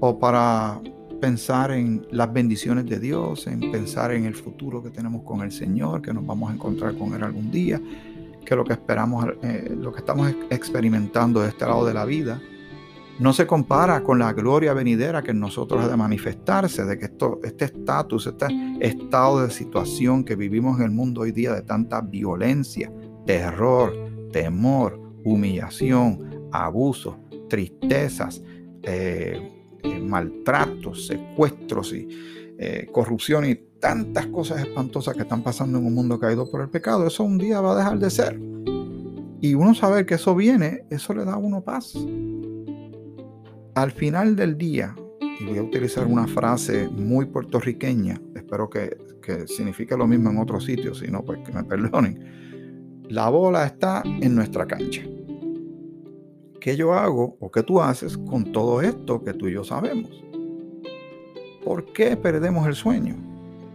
o 0.00 0.18
para 0.18 0.80
pensar 1.20 1.70
en 1.70 2.04
las 2.10 2.32
bendiciones 2.32 2.86
de 2.86 2.98
Dios, 2.98 3.46
en 3.46 3.70
pensar 3.70 4.12
en 4.12 4.24
el 4.24 4.34
futuro 4.34 4.82
que 4.82 4.90
tenemos 4.90 5.22
con 5.22 5.40
el 5.42 5.52
Señor, 5.52 6.02
que 6.02 6.12
nos 6.12 6.26
vamos 6.26 6.50
a 6.50 6.54
encontrar 6.54 6.98
con 6.98 7.14
Él 7.14 7.22
algún 7.22 7.50
día, 7.52 7.80
que 8.44 8.56
lo 8.56 8.64
que 8.64 8.72
esperamos, 8.72 9.26
eh, 9.42 9.72
lo 9.78 9.92
que 9.92 10.00
estamos 10.00 10.34
experimentando 10.50 11.40
de 11.40 11.50
este 11.50 11.64
lado 11.64 11.86
de 11.86 11.94
la 11.94 12.04
vida, 12.04 12.40
no 13.20 13.32
se 13.32 13.46
compara 13.46 14.02
con 14.02 14.18
la 14.18 14.32
gloria 14.32 14.74
venidera 14.74 15.22
que 15.22 15.30
en 15.30 15.38
nosotros 15.38 15.84
ha 15.84 15.88
de 15.88 15.96
manifestarse, 15.96 16.84
de 16.84 16.98
que 16.98 17.04
esto, 17.04 17.38
este 17.44 17.66
estatus, 17.66 18.26
este 18.26 18.46
estado 18.80 19.44
de 19.44 19.50
situación 19.52 20.24
que 20.24 20.34
vivimos 20.34 20.78
en 20.78 20.86
el 20.86 20.90
mundo 20.90 21.20
hoy 21.20 21.30
día 21.30 21.52
de 21.52 21.62
tanta 21.62 22.00
violencia, 22.00 22.92
terror, 23.24 23.94
temor, 24.32 25.00
humillación, 25.24 26.31
abusos, 26.52 27.16
tristezas, 27.48 28.42
eh, 28.82 29.50
eh, 29.82 29.98
maltratos, 30.00 31.06
secuestros 31.06 31.92
y 31.92 32.08
eh, 32.58 32.88
corrupción 32.92 33.44
y 33.44 33.56
tantas 33.80 34.26
cosas 34.28 34.60
espantosas 34.60 35.14
que 35.14 35.22
están 35.22 35.42
pasando 35.42 35.78
en 35.78 35.86
un 35.86 35.94
mundo 35.94 36.20
caído 36.20 36.48
por 36.48 36.60
el 36.60 36.68
pecado, 36.68 37.06
eso 37.06 37.24
un 37.24 37.38
día 37.38 37.60
va 37.60 37.72
a 37.72 37.76
dejar 37.76 37.98
de 37.98 38.10
ser. 38.10 38.40
Y 39.40 39.54
uno 39.54 39.74
saber 39.74 40.06
que 40.06 40.14
eso 40.14 40.36
viene, 40.36 40.84
eso 40.88 41.14
le 41.14 41.24
da 41.24 41.34
a 41.34 41.38
uno 41.38 41.64
paz. 41.64 41.94
Al 43.74 43.90
final 43.90 44.36
del 44.36 44.56
día, 44.56 44.94
y 45.40 45.44
voy 45.44 45.58
a 45.58 45.62
utilizar 45.62 46.06
una 46.06 46.28
frase 46.28 46.88
muy 46.88 47.26
puertorriqueña, 47.26 48.20
espero 48.36 48.70
que, 48.70 48.96
signifique 49.46 49.96
lo 49.96 50.06
mismo 50.06 50.30
en 50.30 50.38
otros 50.38 50.64
sitios, 50.64 50.98
si 50.98 51.08
no, 51.08 51.24
pues 51.24 51.40
que 51.44 51.52
me 51.52 51.64
perdonen. 51.64 53.02
La 53.08 53.28
bola 53.28 53.66
está 53.66 54.02
en 54.04 54.34
nuestra 54.34 54.66
cancha. 54.66 55.02
¿Qué 56.62 56.76
yo 56.76 56.94
hago 56.94 57.36
o 57.40 57.50
qué 57.50 57.64
tú 57.64 57.82
haces 57.82 58.16
con 58.16 58.52
todo 58.52 58.82
esto 58.82 59.24
que 59.24 59.34
tú 59.34 59.48
y 59.48 59.54
yo 59.54 59.64
sabemos? 59.64 60.22
¿Por 61.64 61.92
qué 61.92 62.16
perdemos 62.16 62.68
el 62.68 62.76
sueño? 62.76 63.16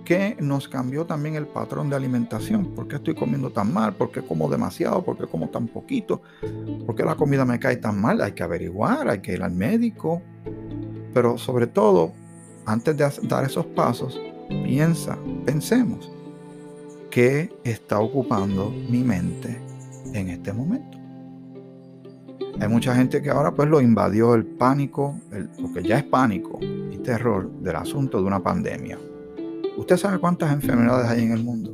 qué 0.06 0.38
nos 0.40 0.70
cambió 0.70 1.06
también 1.06 1.36
el 1.36 1.48
patrón 1.48 1.90
de 1.90 1.98
alimentación? 1.98 2.68
¿Por 2.68 2.88
qué 2.88 2.96
estoy 2.96 3.14
comiendo 3.14 3.50
tan 3.50 3.74
mal? 3.74 3.94
¿Por 3.94 4.10
qué 4.10 4.22
como 4.22 4.50
demasiado? 4.50 5.04
¿Por 5.04 5.18
qué 5.18 5.28
como 5.28 5.50
tan 5.50 5.68
poquito? 5.68 6.22
¿Por 6.86 6.96
qué 6.96 7.04
la 7.04 7.16
comida 7.16 7.44
me 7.44 7.60
cae 7.60 7.76
tan 7.76 8.00
mal? 8.00 8.22
Hay 8.22 8.32
que 8.32 8.42
averiguar, 8.42 9.10
hay 9.10 9.20
que 9.20 9.34
ir 9.34 9.44
al 9.44 9.52
médico. 9.52 10.22
Pero 11.14 11.38
sobre 11.38 11.68
todo, 11.68 12.14
antes 12.66 12.96
de 12.96 13.28
dar 13.28 13.44
esos 13.44 13.66
pasos, 13.66 14.18
piensa, 14.48 15.18
pensemos, 15.46 16.10
¿qué 17.12 17.54
está 17.66 18.00
ocupando 18.00 18.74
mi 18.90 19.04
mente 19.04 19.62
en 20.14 20.30
este 20.30 20.54
momento? 20.54 20.97
Hay 22.60 22.68
mucha 22.68 22.96
gente 22.96 23.22
que 23.22 23.30
ahora 23.30 23.52
pues 23.52 23.70
lo 23.70 23.80
invadió 23.82 24.34
el 24.34 24.46
pánico, 24.46 25.20
el, 25.32 25.48
porque 25.62 25.84
ya 25.84 25.98
es 25.98 26.04
pánico 26.04 26.60
y 26.62 26.98
terror 26.98 27.50
del 27.62 27.76
asunto 27.76 28.20
de 28.20 28.24
una 28.24 28.42
pandemia. 28.42 28.98
Usted 29.78 29.98
sabe 29.98 30.18
cuántas 30.18 30.52
enfermedades 30.52 31.10
hay 31.10 31.24
en 31.24 31.32
el 31.32 31.44
mundo. 31.44 31.72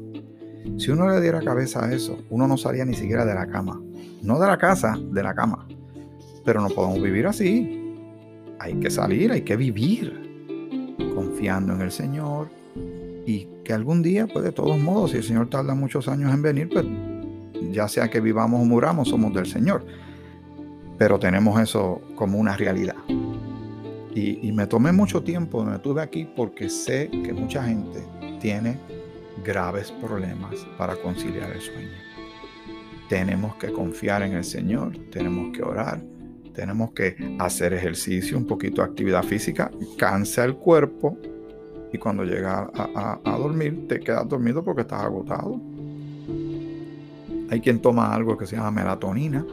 Si 0.77 0.91
uno 0.91 1.09
le 1.09 1.21
diera 1.21 1.41
cabeza 1.41 1.85
a 1.85 1.93
eso, 1.93 2.17
uno 2.29 2.47
no 2.47 2.57
salía 2.57 2.83
ni 2.83 2.93
siquiera 2.93 3.25
de 3.25 3.33
la 3.33 3.47
cama. 3.47 3.81
No 4.21 4.39
de 4.39 4.47
la 4.47 4.57
casa, 4.57 4.97
de 5.11 5.23
la 5.23 5.33
cama. 5.33 5.67
Pero 6.43 6.61
no 6.61 6.69
podemos 6.69 7.01
vivir 7.01 7.27
así. 7.27 7.95
Hay 8.59 8.75
que 8.75 8.89
salir, 8.89 9.31
hay 9.31 9.41
que 9.41 9.55
vivir 9.55 10.95
confiando 11.15 11.73
en 11.73 11.81
el 11.81 11.91
Señor 11.91 12.49
y 13.25 13.47
que 13.63 13.73
algún 13.73 14.01
día, 14.01 14.27
pues 14.27 14.43
de 14.43 14.51
todos 14.51 14.77
modos, 14.77 15.11
si 15.11 15.17
el 15.17 15.23
Señor 15.23 15.49
tarda 15.49 15.75
muchos 15.75 16.07
años 16.07 16.33
en 16.33 16.41
venir, 16.41 16.69
pues 16.69 16.85
ya 17.71 17.87
sea 17.87 18.09
que 18.09 18.19
vivamos 18.19 18.61
o 18.61 18.65
muramos, 18.65 19.09
somos 19.09 19.33
del 19.33 19.45
Señor. 19.45 19.85
Pero 21.03 21.19
tenemos 21.19 21.59
eso 21.59 21.99
como 22.15 22.37
una 22.37 22.55
realidad. 22.55 22.95
Y, 24.15 24.49
me 24.53 24.67
tomé 24.67 24.93
mucho 24.93 25.21
tiempo, 25.21 25.61
me 25.65 25.77
tuve 25.79 26.01
aquí 26.01 26.25
porque 26.33 26.69
sé 26.69 27.09
que 27.09 27.33
mucha 27.33 27.61
gente 27.65 28.07
tiene 28.39 28.79
graves 29.43 29.91
problemas 29.91 30.65
para 30.77 30.95
conciliar 30.95 31.51
el 31.51 31.59
sueño. 31.59 31.89
Tenemos 33.09 33.53
que 33.55 33.73
confiar 33.73 34.21
en 34.21 34.31
el 34.31 34.45
Señor, 34.45 34.97
tenemos 35.11 35.51
que 35.51 35.61
orar, 35.61 36.01
tenemos 36.53 36.93
que 36.93 37.35
hacer 37.37 37.73
ejercicio, 37.73 38.37
un 38.37 38.47
poquito 38.47 38.81
de 38.81 38.87
actividad 38.87 39.23
física, 39.23 39.71
cansa 39.97 40.45
el 40.45 40.55
cuerpo 40.55 41.17
y 41.91 41.97
cuando 41.97 42.23
llegas 42.23 42.69
a, 42.75 43.19
a, 43.25 43.37
dormir 43.37 43.89
te 43.89 43.99
quedas 43.99 44.25
dormido 44.29 44.63
porque 44.63 44.83
estás 44.83 45.01
agotado. 45.01 45.59
Hay 47.49 47.59
quien 47.59 47.81
toma 47.81 48.15
algo 48.15 48.37
que 48.37 48.47
se 48.47 48.55
llama 48.55 48.71
melatonina, 48.71 49.45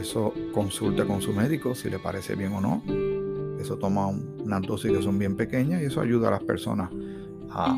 eso 0.00 0.32
consulta 0.52 1.04
con 1.04 1.20
su 1.20 1.32
médico 1.32 1.74
si 1.74 1.90
le 1.90 1.98
parece 1.98 2.34
bien 2.34 2.52
o 2.52 2.60
no 2.60 2.82
eso 3.66 3.76
toma 3.78 4.06
unas 4.06 4.62
dosis 4.62 4.92
que 4.92 5.02
son 5.02 5.18
bien 5.18 5.36
pequeñas 5.36 5.82
y 5.82 5.86
eso 5.86 6.00
ayuda 6.00 6.28
a 6.28 6.30
las 6.32 6.44
personas 6.44 6.90
a, 7.50 7.76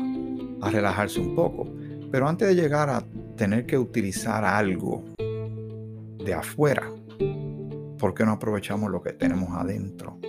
a 0.61 0.69
relajarse 0.69 1.19
un 1.19 1.35
poco. 1.35 1.67
Pero 2.11 2.27
antes 2.27 2.47
de 2.47 2.55
llegar 2.55 2.89
a 2.89 3.03
tener 3.35 3.65
que 3.65 3.77
utilizar 3.77 4.43
algo 4.43 5.03
de 5.17 6.33
afuera, 6.33 6.91
¿por 7.97 8.13
qué 8.13 8.25
no 8.25 8.33
aprovechamos 8.33 8.91
lo 8.91 9.01
que 9.01 9.13
tenemos 9.13 9.49
adentro? 9.51 10.19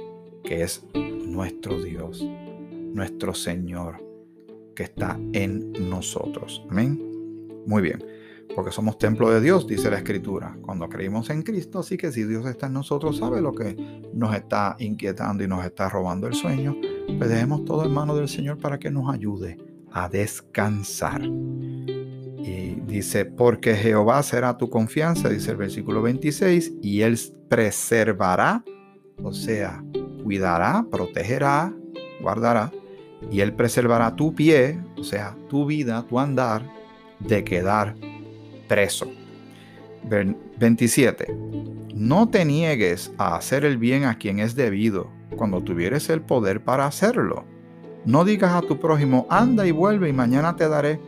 Que 0.42 0.62
es 0.62 0.82
nuestro 0.94 1.82
Dios, 1.82 2.24
nuestro 2.94 3.34
Señor, 3.34 4.02
que 4.74 4.84
está 4.84 5.18
en 5.32 5.90
nosotros. 5.90 6.64
Amén. 6.70 6.98
Muy 7.66 7.82
bien 7.82 8.19
porque 8.54 8.72
somos 8.72 8.98
templo 8.98 9.30
de 9.30 9.40
Dios, 9.40 9.66
dice 9.66 9.90
la 9.90 9.98
Escritura, 9.98 10.56
cuando 10.62 10.88
creímos 10.88 11.30
en 11.30 11.42
Cristo. 11.42 11.80
Así 11.80 11.96
que 11.96 12.12
si 12.12 12.24
Dios 12.24 12.46
está 12.46 12.66
en 12.66 12.74
nosotros, 12.74 13.18
sabe 13.18 13.40
lo 13.40 13.52
que 13.52 13.76
nos 14.12 14.34
está 14.34 14.76
inquietando 14.78 15.44
y 15.44 15.48
nos 15.48 15.64
está 15.64 15.88
robando 15.88 16.26
el 16.26 16.34
sueño, 16.34 16.76
pues 17.18 17.30
dejemos 17.30 17.64
todo 17.64 17.84
en 17.84 17.92
manos 17.92 18.16
del 18.16 18.28
Señor 18.28 18.58
para 18.58 18.78
que 18.78 18.90
nos 18.90 19.12
ayude 19.12 19.56
a 19.92 20.08
descansar. 20.08 21.22
Y 21.22 22.80
dice, 22.86 23.24
porque 23.24 23.74
Jehová 23.74 24.22
será 24.22 24.56
tu 24.56 24.70
confianza, 24.70 25.28
dice 25.28 25.50
el 25.52 25.56
versículo 25.56 26.02
26, 26.02 26.74
y 26.82 27.02
Él 27.02 27.18
preservará, 27.48 28.64
o 29.22 29.32
sea, 29.32 29.84
cuidará, 30.22 30.86
protegerá, 30.90 31.74
guardará, 32.20 32.72
y 33.30 33.40
Él 33.40 33.54
preservará 33.54 34.16
tu 34.16 34.34
pie, 34.34 34.80
o 34.96 35.04
sea, 35.04 35.36
tu 35.48 35.66
vida, 35.66 36.06
tu 36.08 36.18
andar, 36.18 36.64
de 37.20 37.44
quedar 37.44 37.94
preso. 38.70 39.10
27. 40.04 41.36
No 41.92 42.28
te 42.28 42.44
niegues 42.44 43.12
a 43.18 43.34
hacer 43.34 43.64
el 43.64 43.78
bien 43.78 44.04
a 44.04 44.16
quien 44.16 44.38
es 44.38 44.54
debido, 44.54 45.08
cuando 45.36 45.60
tuvieres 45.60 46.08
el 46.08 46.20
poder 46.20 46.62
para 46.62 46.86
hacerlo. 46.86 47.44
No 48.04 48.24
digas 48.24 48.52
a 48.52 48.62
tu 48.62 48.78
prójimo, 48.78 49.26
anda 49.28 49.66
y 49.66 49.72
vuelve 49.72 50.08
y 50.08 50.12
mañana 50.12 50.54
te 50.54 50.68
daré, 50.68 51.00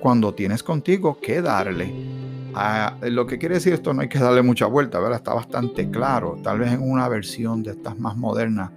cuando 0.00 0.34
tienes 0.34 0.64
contigo 0.64 1.18
que 1.20 1.40
darle. 1.40 1.94
Ah, 2.56 2.96
lo 3.02 3.24
que 3.24 3.38
quiere 3.38 3.54
decir 3.54 3.72
esto 3.72 3.94
no 3.94 4.02
hay 4.02 4.08
que 4.08 4.18
darle 4.18 4.42
mucha 4.42 4.66
vuelta, 4.66 4.98
¿verdad? 4.98 5.18
Está 5.18 5.32
bastante 5.32 5.88
claro. 5.88 6.40
Tal 6.42 6.58
vez 6.58 6.72
en 6.72 6.82
una 6.82 7.08
versión 7.08 7.62
de 7.62 7.70
estas 7.70 7.96
más 8.00 8.16
modernas 8.16 8.72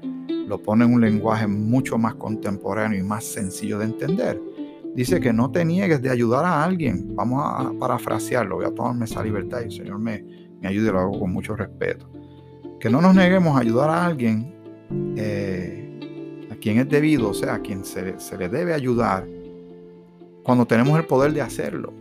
lo 0.48 0.62
pone 0.62 0.86
en 0.86 0.94
un 0.94 1.02
lenguaje 1.02 1.48
mucho 1.48 1.98
más 1.98 2.14
contemporáneo 2.14 3.00
y 3.00 3.04
más 3.04 3.24
sencillo 3.24 3.80
de 3.80 3.86
entender. 3.86 4.40
Dice 4.96 5.20
que 5.20 5.32
no 5.32 5.52
te 5.52 5.64
niegues 5.64 6.02
de 6.02 6.10
ayudar 6.10 6.46
a 6.46 6.64
alguien. 6.64 7.16
Vamos 7.16 7.42
a 7.44 7.72
parafrasearlo, 7.80 8.58
voy 8.58 8.66
a 8.66 8.74
tomarme 8.74 9.06
esa 9.06 9.24
libertad 9.24 9.62
y 9.62 9.66
el 9.66 9.72
Señor 9.72 10.00
me, 10.00 10.24
me 10.62 10.68
ayude 10.68 10.92
lo 10.92 11.00
hago 11.00 11.20
con 11.20 11.32
mucho 11.32 11.56
respeto. 11.56 12.10
Que 12.80 12.90
no 12.90 13.02
nos 13.02 13.16
neguemos 13.16 13.56
a 13.56 13.60
ayudar 13.60 13.90
a 13.90 14.06
alguien 14.06 14.54
eh, 15.16 16.48
a 16.52 16.56
quien 16.56 16.80
es 16.80 16.90
debido, 16.90 17.30
o 17.30 17.34
sea, 17.34 17.56
a 17.56 17.60
quien 17.60 17.86
se, 17.86 18.20
se 18.20 18.38
le 18.38 18.50
debe 18.50 18.74
ayudar 18.74 19.28
cuando 20.44 20.66
tenemos 20.66 20.98
el 20.98 21.06
poder 21.06 21.34
de 21.34 21.42
hacerlo. 21.42 21.94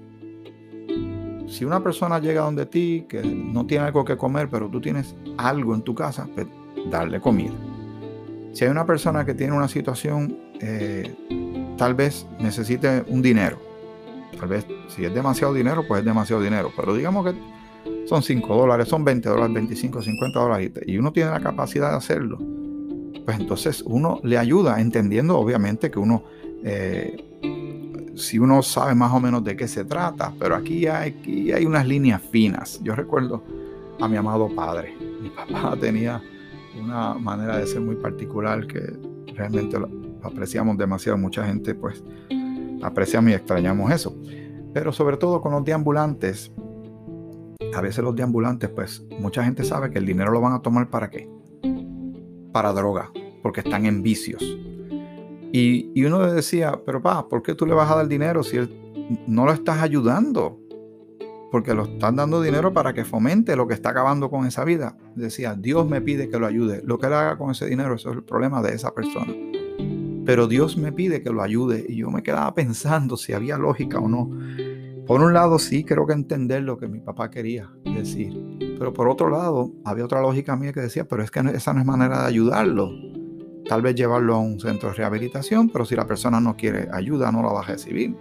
Si 1.48 1.64
una 1.64 1.82
persona 1.82 2.18
llega 2.18 2.42
donde 2.42 2.66
ti 2.66 3.06
que 3.08 3.22
no 3.22 3.66
tiene 3.66 3.86
algo 3.86 4.04
que 4.04 4.16
comer, 4.16 4.48
pero 4.50 4.68
tú 4.68 4.80
tienes 4.80 5.14
algo 5.38 5.74
en 5.74 5.82
tu 5.82 5.94
casa, 5.94 6.28
pues 6.34 6.46
darle 6.90 7.20
comida. 7.20 7.54
Si 8.52 8.64
hay 8.64 8.70
una 8.70 8.86
persona 8.86 9.24
que 9.24 9.34
tiene 9.34 9.54
una 9.54 9.68
situación, 9.68 10.36
eh, 10.60 11.14
tal 11.78 11.94
vez 11.94 12.26
necesite 12.38 13.04
un 13.08 13.22
dinero. 13.22 13.58
Tal 14.38 14.48
vez 14.48 14.66
si 14.88 15.04
es 15.04 15.14
demasiado 15.14 15.54
dinero, 15.54 15.84
pues 15.88 16.00
es 16.00 16.04
demasiado 16.04 16.42
dinero. 16.42 16.70
Pero 16.76 16.94
digamos 16.94 17.24
que 17.24 17.38
son 18.06 18.22
5 18.22 18.56
dólares, 18.56 18.88
son 18.88 19.04
20 19.04 19.28
dólares, 19.28 19.54
25, 19.54 20.02
50 20.02 20.38
dólares 20.38 20.72
y 20.86 20.98
uno 20.98 21.12
tiene 21.12 21.30
la 21.30 21.40
capacidad 21.40 21.90
de 21.90 21.96
hacerlo, 21.96 22.38
pues 23.24 23.38
entonces 23.38 23.82
uno 23.86 24.20
le 24.22 24.38
ayuda, 24.38 24.80
entendiendo 24.80 25.38
obviamente 25.38 25.90
que 25.90 25.98
uno, 25.98 26.24
eh, 26.64 28.12
si 28.16 28.38
uno 28.38 28.62
sabe 28.62 28.94
más 28.94 29.12
o 29.12 29.20
menos 29.20 29.44
de 29.44 29.56
qué 29.56 29.68
se 29.68 29.84
trata, 29.84 30.32
pero 30.38 30.56
aquí 30.56 30.86
hay, 30.86 31.10
aquí 31.10 31.52
hay 31.52 31.66
unas 31.66 31.86
líneas 31.86 32.22
finas. 32.30 32.80
Yo 32.82 32.94
recuerdo 32.94 33.42
a 34.00 34.08
mi 34.08 34.16
amado 34.16 34.48
padre, 34.54 34.96
mi 35.20 35.28
papá 35.28 35.76
tenía 35.80 36.22
una 36.80 37.14
manera 37.14 37.58
de 37.58 37.66
ser 37.66 37.80
muy 37.80 37.96
particular 37.96 38.66
que 38.66 38.80
realmente 39.34 39.78
lo 39.78 40.07
apreciamos 40.22 40.76
demasiado, 40.78 41.18
mucha 41.18 41.44
gente 41.44 41.74
pues 41.74 42.02
apreciamos 42.82 43.30
y 43.30 43.34
extrañamos 43.34 43.90
eso. 43.90 44.16
Pero 44.72 44.92
sobre 44.92 45.16
todo 45.16 45.40
con 45.40 45.52
los 45.52 45.64
deambulantes, 45.64 46.52
a 47.74 47.80
veces 47.80 48.02
los 48.02 48.14
deambulantes, 48.14 48.70
pues 48.70 49.04
mucha 49.20 49.44
gente 49.44 49.64
sabe 49.64 49.90
que 49.90 49.98
el 49.98 50.06
dinero 50.06 50.30
lo 50.32 50.40
van 50.40 50.52
a 50.52 50.62
tomar 50.62 50.90
para 50.90 51.10
qué? 51.10 51.28
Para 52.52 52.72
droga, 52.72 53.10
porque 53.42 53.60
están 53.60 53.86
en 53.86 54.02
vicios. 54.02 54.42
Y, 55.52 55.90
y 55.94 56.04
uno 56.04 56.26
le 56.26 56.32
decía, 56.32 56.80
pero 56.84 57.00
pa, 57.00 57.28
¿por 57.28 57.42
qué 57.42 57.54
tú 57.54 57.66
le 57.66 57.74
vas 57.74 57.90
a 57.90 57.96
dar 57.96 58.08
dinero 58.08 58.42
si 58.42 58.58
él 58.58 58.70
no 59.26 59.44
lo 59.46 59.52
estás 59.52 59.80
ayudando? 59.80 60.60
Porque 61.50 61.72
lo 61.72 61.84
están 61.84 62.16
dando 62.16 62.42
dinero 62.42 62.74
para 62.74 62.92
que 62.92 63.06
fomente 63.06 63.56
lo 63.56 63.66
que 63.66 63.72
está 63.72 63.90
acabando 63.90 64.28
con 64.28 64.46
esa 64.46 64.64
vida. 64.64 64.98
Decía, 65.14 65.54
Dios 65.54 65.88
me 65.88 66.02
pide 66.02 66.28
que 66.28 66.38
lo 66.38 66.46
ayude. 66.46 66.82
Lo 66.84 66.98
que 66.98 67.06
él 67.06 67.14
haga 67.14 67.38
con 67.38 67.50
ese 67.50 67.66
dinero, 67.66 67.94
eso 67.94 68.10
es 68.10 68.16
el 68.16 68.22
problema 68.22 68.60
de 68.60 68.74
esa 68.74 68.94
persona. 68.94 69.32
Pero 70.28 70.46
Dios 70.46 70.76
me 70.76 70.92
pide 70.92 71.22
que 71.22 71.30
lo 71.30 71.40
ayude. 71.40 71.86
Y 71.88 71.96
yo 71.96 72.10
me 72.10 72.22
quedaba 72.22 72.54
pensando 72.54 73.16
si 73.16 73.32
había 73.32 73.56
lógica 73.56 73.98
o 73.98 74.08
no 74.10 74.28
por 75.08 75.22
un 75.22 75.32
lado, 75.32 75.58
sí, 75.58 75.84
creo 75.84 76.06
que 76.06 76.12
entender 76.12 76.64
lo 76.64 76.76
que 76.76 76.86
mi 76.86 77.00
papá 77.00 77.30
quería 77.30 77.70
decir. 77.82 78.58
Pero 78.78 78.92
por 78.92 79.08
otro 79.08 79.30
lado, 79.30 79.72
había 79.86 80.04
otra 80.04 80.20
lógica 80.20 80.54
mía 80.54 80.74
que 80.74 80.80
decía, 80.80 81.08
pero 81.08 81.22
es 81.22 81.30
que 81.30 81.40
esa 81.54 81.72
no 81.72 81.80
es 81.80 81.86
manera 81.86 82.20
de 82.20 82.26
ayudarlo. 82.26 82.90
Tal 83.66 83.80
vez 83.80 83.94
llevarlo 83.94 84.34
a 84.34 84.38
un 84.38 84.60
centro 84.60 84.90
de 84.90 84.96
rehabilitación, 84.96 85.70
pero 85.70 85.86
si 85.86 85.96
la 85.96 86.06
persona 86.06 86.42
no 86.42 86.58
quiere 86.58 86.90
ayuda, 86.92 87.32
no 87.32 87.42
la 87.42 87.48
va 87.50 87.60
a 87.60 87.64
recibir. 87.64 88.14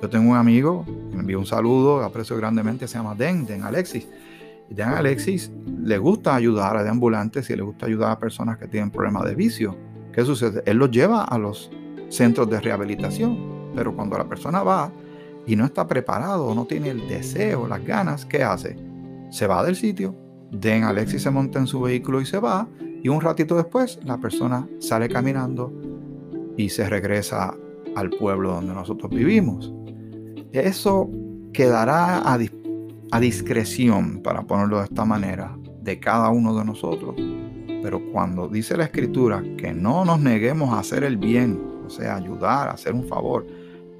Yo 0.00 0.08
tengo 0.08 0.30
un 0.30 0.38
amigo, 0.38 0.86
me 1.12 1.20
envió 1.20 1.38
un 1.38 1.44
saludo, 1.44 2.02
aprecio 2.02 2.34
grandemente, 2.38 2.88
se 2.88 2.96
llama 2.96 3.14
Den, 3.14 3.44
Den 3.44 3.64
Alexis. 3.64 4.08
Y 4.70 4.74
Den 4.74 4.88
Alexis 4.88 5.52
le 5.84 5.98
gusta 5.98 6.34
ayudar 6.34 6.78
a 6.78 6.90
ambulantes 6.90 7.50
y 7.50 7.56
le 7.56 7.62
gusta 7.62 7.84
ayudar 7.84 8.12
a 8.12 8.18
personas 8.18 8.56
que 8.56 8.68
tienen 8.68 8.90
problemas 8.90 9.26
de 9.26 9.34
vicio. 9.34 9.89
¿Qué 10.12 10.24
sucede? 10.24 10.62
Él 10.66 10.78
los 10.78 10.90
lleva 10.90 11.24
a 11.24 11.38
los 11.38 11.70
centros 12.08 12.50
de 12.50 12.60
rehabilitación, 12.60 13.72
pero 13.74 13.94
cuando 13.94 14.18
la 14.18 14.28
persona 14.28 14.62
va, 14.62 14.92
y 15.46 15.56
no 15.56 15.64
está 15.64 15.86
preparado, 15.86 16.54
no 16.54 16.66
tiene 16.66 16.90
el 16.90 17.08
deseo, 17.08 17.66
las 17.66 17.84
ganas, 17.84 18.24
¿qué 18.24 18.42
hace? 18.42 18.76
Se 19.30 19.46
va 19.46 19.64
del 19.64 19.76
sitio, 19.76 20.14
Den 20.50 20.84
Alexis 20.84 21.22
se 21.22 21.30
monta 21.30 21.58
en 21.58 21.66
su 21.66 21.80
vehículo 21.80 22.20
y 22.20 22.26
se 22.26 22.38
va, 22.38 22.68
y 23.02 23.08
un 23.08 23.20
ratito 23.20 23.56
después 23.56 23.98
la 24.04 24.18
persona 24.18 24.68
sale 24.78 25.08
caminando 25.08 25.72
y 26.56 26.68
se 26.68 26.88
regresa 26.88 27.54
al 27.96 28.10
pueblo 28.10 28.52
donde 28.52 28.74
nosotros 28.74 29.10
vivimos. 29.10 29.72
Eso 30.52 31.08
quedará 31.52 32.18
a, 32.18 32.38
a 33.12 33.20
discreción, 33.20 34.20
para 34.22 34.42
ponerlo 34.42 34.78
de 34.78 34.84
esta 34.84 35.04
manera, 35.04 35.56
de 35.80 35.98
cada 35.98 36.28
uno 36.30 36.56
de 36.56 36.64
nosotros. 36.64 37.14
Pero 37.82 38.00
cuando 38.12 38.48
dice 38.48 38.76
la 38.76 38.84
escritura 38.84 39.42
que 39.56 39.72
no 39.72 40.04
nos 40.04 40.20
neguemos 40.20 40.74
a 40.74 40.80
hacer 40.80 41.04
el 41.04 41.16
bien, 41.16 41.60
o 41.86 41.90
sea, 41.90 42.16
ayudar, 42.16 42.68
hacer 42.68 42.94
un 42.94 43.06
favor, 43.06 43.46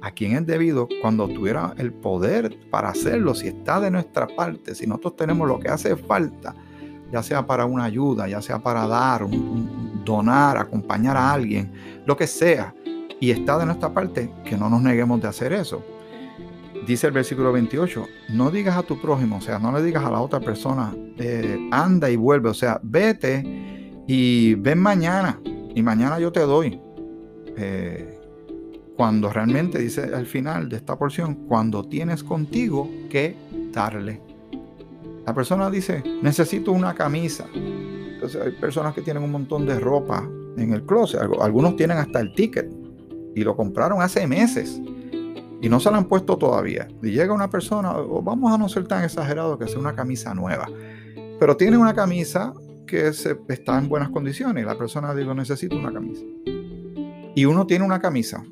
a 0.01 0.11
quien 0.11 0.35
es 0.35 0.45
debido 0.45 0.87
cuando 1.01 1.27
tuviera 1.27 1.73
el 1.77 1.93
poder 1.93 2.57
para 2.69 2.89
hacerlo, 2.89 3.35
si 3.35 3.47
está 3.47 3.79
de 3.79 3.91
nuestra 3.91 4.27
parte, 4.27 4.73
si 4.73 4.87
nosotros 4.87 5.15
tenemos 5.15 5.47
lo 5.47 5.59
que 5.59 5.69
hace 5.69 5.95
falta, 5.95 6.55
ya 7.11 7.21
sea 7.21 7.45
para 7.45 7.65
una 7.65 7.83
ayuda, 7.83 8.27
ya 8.27 8.41
sea 8.41 8.59
para 8.59 8.87
dar, 8.87 9.27
donar, 10.03 10.57
acompañar 10.57 11.17
a 11.17 11.31
alguien, 11.31 11.71
lo 12.05 12.17
que 12.17 12.25
sea, 12.25 12.73
y 13.19 13.29
está 13.29 13.59
de 13.59 13.65
nuestra 13.65 13.93
parte, 13.93 14.33
que 14.43 14.57
no 14.57 14.69
nos 14.69 14.81
neguemos 14.81 15.21
de 15.21 15.27
hacer 15.27 15.53
eso. 15.53 15.83
Dice 16.85 17.07
el 17.07 17.13
versículo 17.13 17.51
28, 17.51 18.07
no 18.29 18.49
digas 18.49 18.75
a 18.75 18.83
tu 18.83 18.99
prójimo, 18.99 19.37
o 19.37 19.41
sea, 19.41 19.59
no 19.59 19.71
le 19.71 19.83
digas 19.83 20.03
a 20.03 20.09
la 20.09 20.19
otra 20.19 20.39
persona, 20.39 20.95
eh, 21.17 21.69
anda 21.71 22.09
y 22.09 22.15
vuelve, 22.15 22.49
o 22.49 22.53
sea, 22.55 22.79
vete 22.81 23.43
y 24.07 24.55
ven 24.55 24.79
mañana, 24.79 25.39
y 25.75 25.81
mañana 25.83 26.19
yo 26.19 26.31
te 26.31 26.39
doy. 26.39 26.79
Eh, 27.55 28.17
cuando 28.97 29.31
realmente 29.31 29.79
dice 29.79 30.11
al 30.13 30.25
final 30.25 30.69
de 30.69 30.77
esta 30.77 30.97
porción, 30.97 31.35
cuando 31.47 31.83
tienes 31.83 32.23
contigo 32.23 32.89
que 33.09 33.35
darle. 33.71 34.21
La 35.25 35.33
persona 35.33 35.69
dice, 35.69 36.03
necesito 36.21 36.71
una 36.71 36.93
camisa. 36.93 37.47
Entonces 37.53 38.41
hay 38.41 38.51
personas 38.51 38.93
que 38.93 39.01
tienen 39.01 39.23
un 39.23 39.31
montón 39.31 39.65
de 39.65 39.79
ropa 39.79 40.27
en 40.57 40.73
el 40.73 40.83
closet. 40.83 41.21
Algunos 41.41 41.75
tienen 41.75 41.97
hasta 41.97 42.19
el 42.19 42.33
ticket 42.33 42.69
y 43.35 43.43
lo 43.43 43.55
compraron 43.55 44.01
hace 44.01 44.27
meses 44.27 44.81
y 45.61 45.69
no 45.69 45.79
se 45.79 45.91
lo 45.91 45.97
han 45.97 46.05
puesto 46.05 46.37
todavía. 46.37 46.87
Y 47.01 47.11
llega 47.11 47.33
una 47.33 47.49
persona, 47.49 47.97
o 47.97 48.21
vamos 48.21 48.51
a 48.53 48.57
no 48.57 48.67
ser 48.67 48.87
tan 48.87 49.03
exagerados 49.03 49.57
que 49.59 49.67
sea 49.67 49.79
una 49.79 49.95
camisa 49.95 50.33
nueva, 50.33 50.67
pero 51.39 51.55
tiene 51.55 51.77
una 51.77 51.93
camisa 51.93 52.53
que 52.87 53.07
está 53.07 53.77
en 53.77 53.87
buenas 53.87 54.09
condiciones. 54.09 54.65
La 54.65 54.77
persona 54.77 55.13
dice, 55.15 55.33
necesito 55.33 55.77
una 55.77 55.93
camisa. 55.93 56.23
Y 57.35 57.45
uno 57.45 57.65
tiene 57.65 57.85
una 57.85 57.99
camisa 57.99 58.43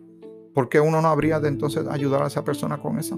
¿por 0.53 0.67
qué 0.67 0.79
uno 0.79 1.01
no 1.01 1.07
habría 1.07 1.39
de 1.39 1.47
entonces 1.47 1.87
ayudar 1.87 2.23
a 2.23 2.27
esa 2.27 2.43
persona 2.43 2.77
con 2.81 2.99
eso? 2.99 3.17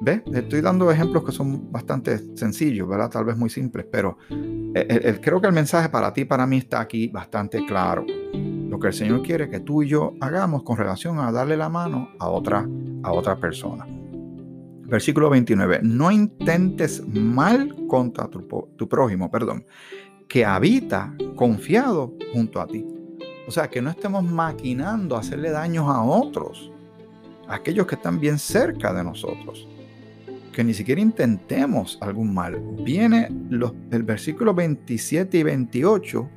¿Ves? 0.00 0.22
Estoy 0.32 0.62
dando 0.62 0.90
ejemplos 0.90 1.24
que 1.24 1.32
son 1.32 1.70
bastante 1.70 2.18
sencillos, 2.34 2.88
¿verdad? 2.88 3.10
Tal 3.10 3.26
vez 3.26 3.36
muy 3.36 3.50
simples, 3.50 3.86
pero 3.90 4.16
creo 5.20 5.40
que 5.40 5.46
el 5.46 5.52
mensaje 5.52 5.90
para 5.90 6.14
ti 6.14 6.24
para 6.24 6.46
mí 6.46 6.56
está 6.56 6.80
aquí 6.80 7.08
bastante 7.08 7.66
claro. 7.66 8.06
Lo 8.70 8.78
que 8.78 8.86
el 8.86 8.92
Señor 8.92 9.22
quiere 9.22 9.50
que 9.50 9.58
tú 9.58 9.82
y 9.82 9.88
yo 9.88 10.14
hagamos 10.20 10.62
con 10.62 10.76
relación 10.76 11.18
a 11.18 11.32
darle 11.32 11.56
la 11.56 11.68
mano 11.68 12.10
a 12.20 12.28
otra, 12.28 12.68
a 13.02 13.12
otra 13.12 13.34
persona. 13.34 13.84
Versículo 14.84 15.28
29. 15.28 15.80
No 15.82 16.08
intentes 16.12 17.04
mal 17.04 17.74
contra 17.88 18.28
tu, 18.28 18.88
prójimo, 18.88 19.28
perdón, 19.28 19.66
que 20.28 20.44
habita 20.44 21.12
confiado 21.34 22.14
junto 22.32 22.60
a 22.60 22.68
ti. 22.68 22.86
O 23.48 23.50
sea, 23.50 23.68
que 23.68 23.82
no 23.82 23.90
estemos 23.90 24.22
maquinando 24.22 25.16
hacerle 25.16 25.50
daños 25.50 25.88
a 25.88 26.04
otros, 26.04 26.70
a 27.48 27.56
aquellos 27.56 27.88
que 27.88 27.96
están 27.96 28.20
bien 28.20 28.38
cerca 28.38 28.92
de 28.92 29.02
nosotros. 29.02 29.66
Que 30.52 30.62
ni 30.62 30.74
siquiera 30.74 31.00
intentemos 31.00 31.98
algún 32.00 32.32
mal. 32.32 32.62
Viene 32.84 33.32
los, 33.48 33.72
el 33.90 34.04
versículo 34.04 34.54
27 34.54 35.38
y 35.38 35.42
28 35.42 36.30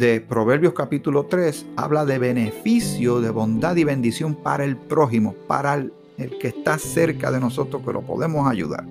de 0.00 0.22
Proverbios 0.22 0.72
capítulo 0.72 1.26
3, 1.26 1.66
habla 1.76 2.06
de 2.06 2.18
beneficio, 2.18 3.20
de 3.20 3.28
bondad 3.28 3.76
y 3.76 3.84
bendición 3.84 4.34
para 4.34 4.64
el 4.64 4.78
prójimo, 4.78 5.34
para 5.46 5.74
el, 5.74 5.92
el 6.16 6.38
que 6.38 6.48
está 6.48 6.78
cerca 6.78 7.30
de 7.30 7.38
nosotros, 7.38 7.82
que 7.84 7.92
lo 7.92 8.00
podemos 8.00 8.48
ayudar. 8.48 8.86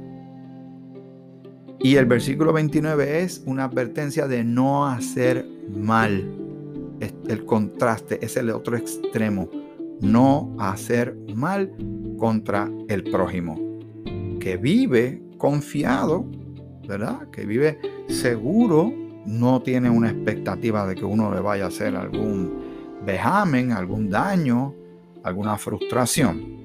Y 1.79 1.95
el 1.95 2.05
versículo 2.05 2.53
29 2.53 3.23
es 3.23 3.41
una 3.47 3.63
advertencia 3.63 4.27
de 4.27 4.43
no 4.43 4.85
hacer 4.85 5.47
mal 5.75 6.31
el 6.99 7.43
contraste, 7.43 8.23
es 8.23 8.37
el 8.37 8.51
otro 8.51 8.77
extremo. 8.77 9.49
No 10.01 10.55
hacer 10.59 11.17
mal 11.33 11.73
contra 12.19 12.69
el 12.87 13.03
prójimo. 13.05 13.79
Que 14.39 14.57
vive 14.57 15.23
confiado, 15.39 16.27
¿verdad? 16.87 17.31
Que 17.31 17.47
vive 17.47 17.79
seguro, 18.07 18.93
no 19.25 19.61
tiene 19.61 19.89
una 19.89 20.09
expectativa 20.09 20.87
de 20.87 20.95
que 20.95 21.05
uno 21.05 21.33
le 21.33 21.39
vaya 21.39 21.65
a 21.65 21.67
hacer 21.67 21.95
algún 21.95 22.99
vejamen, 23.05 23.71
algún 23.71 24.09
daño, 24.09 24.73
alguna 25.23 25.57
frustración. 25.57 26.59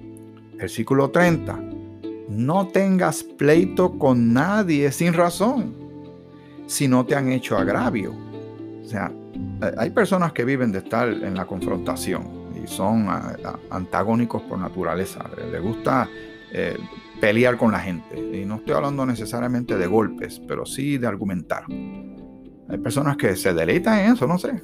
Versículo 0.57 1.11
30. 1.11 1.61
No 2.29 2.69
tengas 2.69 3.23
pleito 3.23 3.99
con 3.99 4.33
nadie 4.33 4.90
sin 4.93 5.12
razón, 5.12 5.75
si 6.67 6.88
no 6.88 7.05
te 7.05 7.14
han 7.14 7.31
hecho 7.31 7.59
agravio 7.59 8.14
O 8.83 8.88
sea, 8.88 9.12
hay 9.77 9.90
personas 9.90 10.33
que 10.33 10.45
viven 10.45 10.73
de 10.73 10.79
estar 10.79 11.09
en 11.09 11.35
la 11.35 11.45
confrontación 11.45 12.45
y 12.62 12.67
son 12.67 13.09
antagónicos 13.71 14.43
por 14.43 14.59
naturaleza. 14.59 15.29
Les 15.51 15.61
gusta 15.61 16.09
eh, 16.51 16.79
pelear 17.21 17.57
con 17.57 17.73
la 17.73 17.81
gente. 17.81 18.19
Y 18.19 18.45
no 18.45 18.57
estoy 18.57 18.75
hablando 18.75 19.05
necesariamente 19.05 19.77
de 19.77 19.87
golpes, 19.87 20.40
pero 20.47 20.64
sí 20.64 20.99
de 20.99 21.07
argumentar. 21.07 21.64
Hay 22.68 22.79
personas 22.79 23.16
que 23.16 23.37
se 23.37 23.53
deleitan 23.53 23.98
en 24.00 24.12
eso, 24.12 24.27
no 24.27 24.38
sé. 24.38 24.62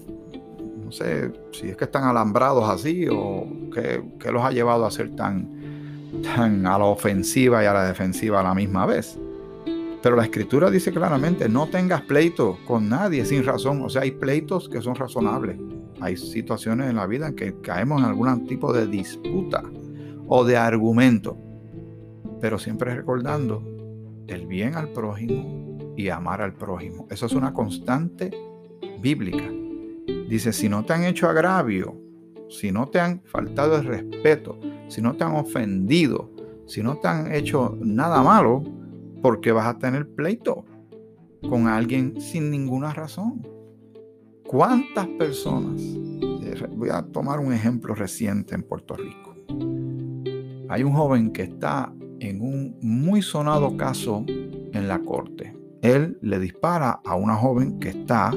No 0.84 0.90
sé 0.90 1.32
si 1.52 1.68
es 1.68 1.76
que 1.76 1.84
están 1.84 2.04
alambrados 2.04 2.68
así 2.68 3.06
o 3.10 3.46
qué, 3.72 4.02
los 4.32 4.42
ha 4.42 4.50
llevado 4.50 4.86
a 4.86 4.90
ser 4.90 5.14
tan, 5.14 5.48
tan 6.22 6.66
a 6.66 6.78
la 6.78 6.86
ofensiva 6.86 7.62
y 7.62 7.66
a 7.66 7.72
la 7.72 7.86
defensiva 7.86 8.40
a 8.40 8.42
la 8.42 8.54
misma 8.54 8.86
vez. 8.86 9.18
Pero 10.02 10.16
la 10.16 10.24
escritura 10.24 10.70
dice 10.70 10.92
claramente, 10.92 11.48
no 11.48 11.68
tengas 11.68 12.00
pleito 12.02 12.58
con 12.66 12.88
nadie 12.88 13.24
sin 13.24 13.44
razón. 13.44 13.82
O 13.82 13.90
sea, 13.90 14.02
hay 14.02 14.12
pleitos 14.12 14.68
que 14.68 14.80
son 14.80 14.94
razonables. 14.94 15.58
Hay 16.00 16.16
situaciones 16.16 16.88
en 16.88 16.96
la 16.96 17.06
vida 17.06 17.28
en 17.28 17.36
que 17.36 17.60
caemos 17.60 18.00
en 18.00 18.08
algún 18.08 18.46
tipo 18.46 18.72
de 18.72 18.86
disputa 18.86 19.62
o 20.26 20.44
de 20.44 20.56
argumento. 20.56 21.36
Pero 22.40 22.58
siempre 22.58 22.94
recordando 22.94 23.62
el 24.26 24.46
bien 24.46 24.74
al 24.74 24.88
prójimo 24.88 25.69
y 25.96 26.09
amar 26.09 26.42
al 26.42 26.55
prójimo. 26.55 27.07
Eso 27.11 27.26
es 27.26 27.33
una 27.33 27.53
constante 27.53 28.31
bíblica. 29.00 29.50
Dice, 30.29 30.53
si 30.53 30.68
no 30.68 30.85
te 30.85 30.92
han 30.92 31.05
hecho 31.05 31.29
agravio, 31.29 31.96
si 32.48 32.72
no 32.72 32.88
te 32.88 33.00
han 33.00 33.22
faltado 33.24 33.76
el 33.76 33.85
respeto, 33.85 34.59
si 34.88 35.00
no 35.00 35.14
te 35.14 35.24
han 35.24 35.37
ofendido, 35.37 36.31
si 36.66 36.83
no 36.83 36.96
te 36.98 37.09
han 37.09 37.33
hecho 37.33 37.76
nada 37.81 38.22
malo, 38.22 38.62
¿por 39.22 39.40
qué 39.40 39.53
vas 39.53 39.66
a 39.66 39.79
tener 39.79 40.09
pleito 40.09 40.64
con 41.48 41.68
alguien 41.68 42.20
sin 42.20 42.50
ninguna 42.50 42.92
razón? 42.92 43.46
¿Cuántas 44.46 45.07
personas? 45.07 45.81
Eh, 45.81 46.66
voy 46.76 46.90
a 46.90 47.03
tomar 47.03 47.38
un 47.38 47.53
ejemplo 47.53 47.94
reciente 47.94 48.55
en 48.55 48.62
Puerto 48.62 48.96
Rico. 48.96 49.35
Hay 50.68 50.83
un 50.83 50.92
joven 50.92 51.33
que 51.33 51.42
está 51.42 51.92
en 52.20 52.40
un 52.40 52.79
muy 52.81 53.22
sonado 53.22 53.76
caso 53.76 54.24
en 54.26 54.88
la 54.88 55.00
corte. 55.00 55.60
Él 55.82 56.18
le 56.20 56.38
dispara 56.38 57.00
a 57.04 57.14
una 57.14 57.36
joven 57.36 57.78
que 57.80 57.90
está 57.90 58.32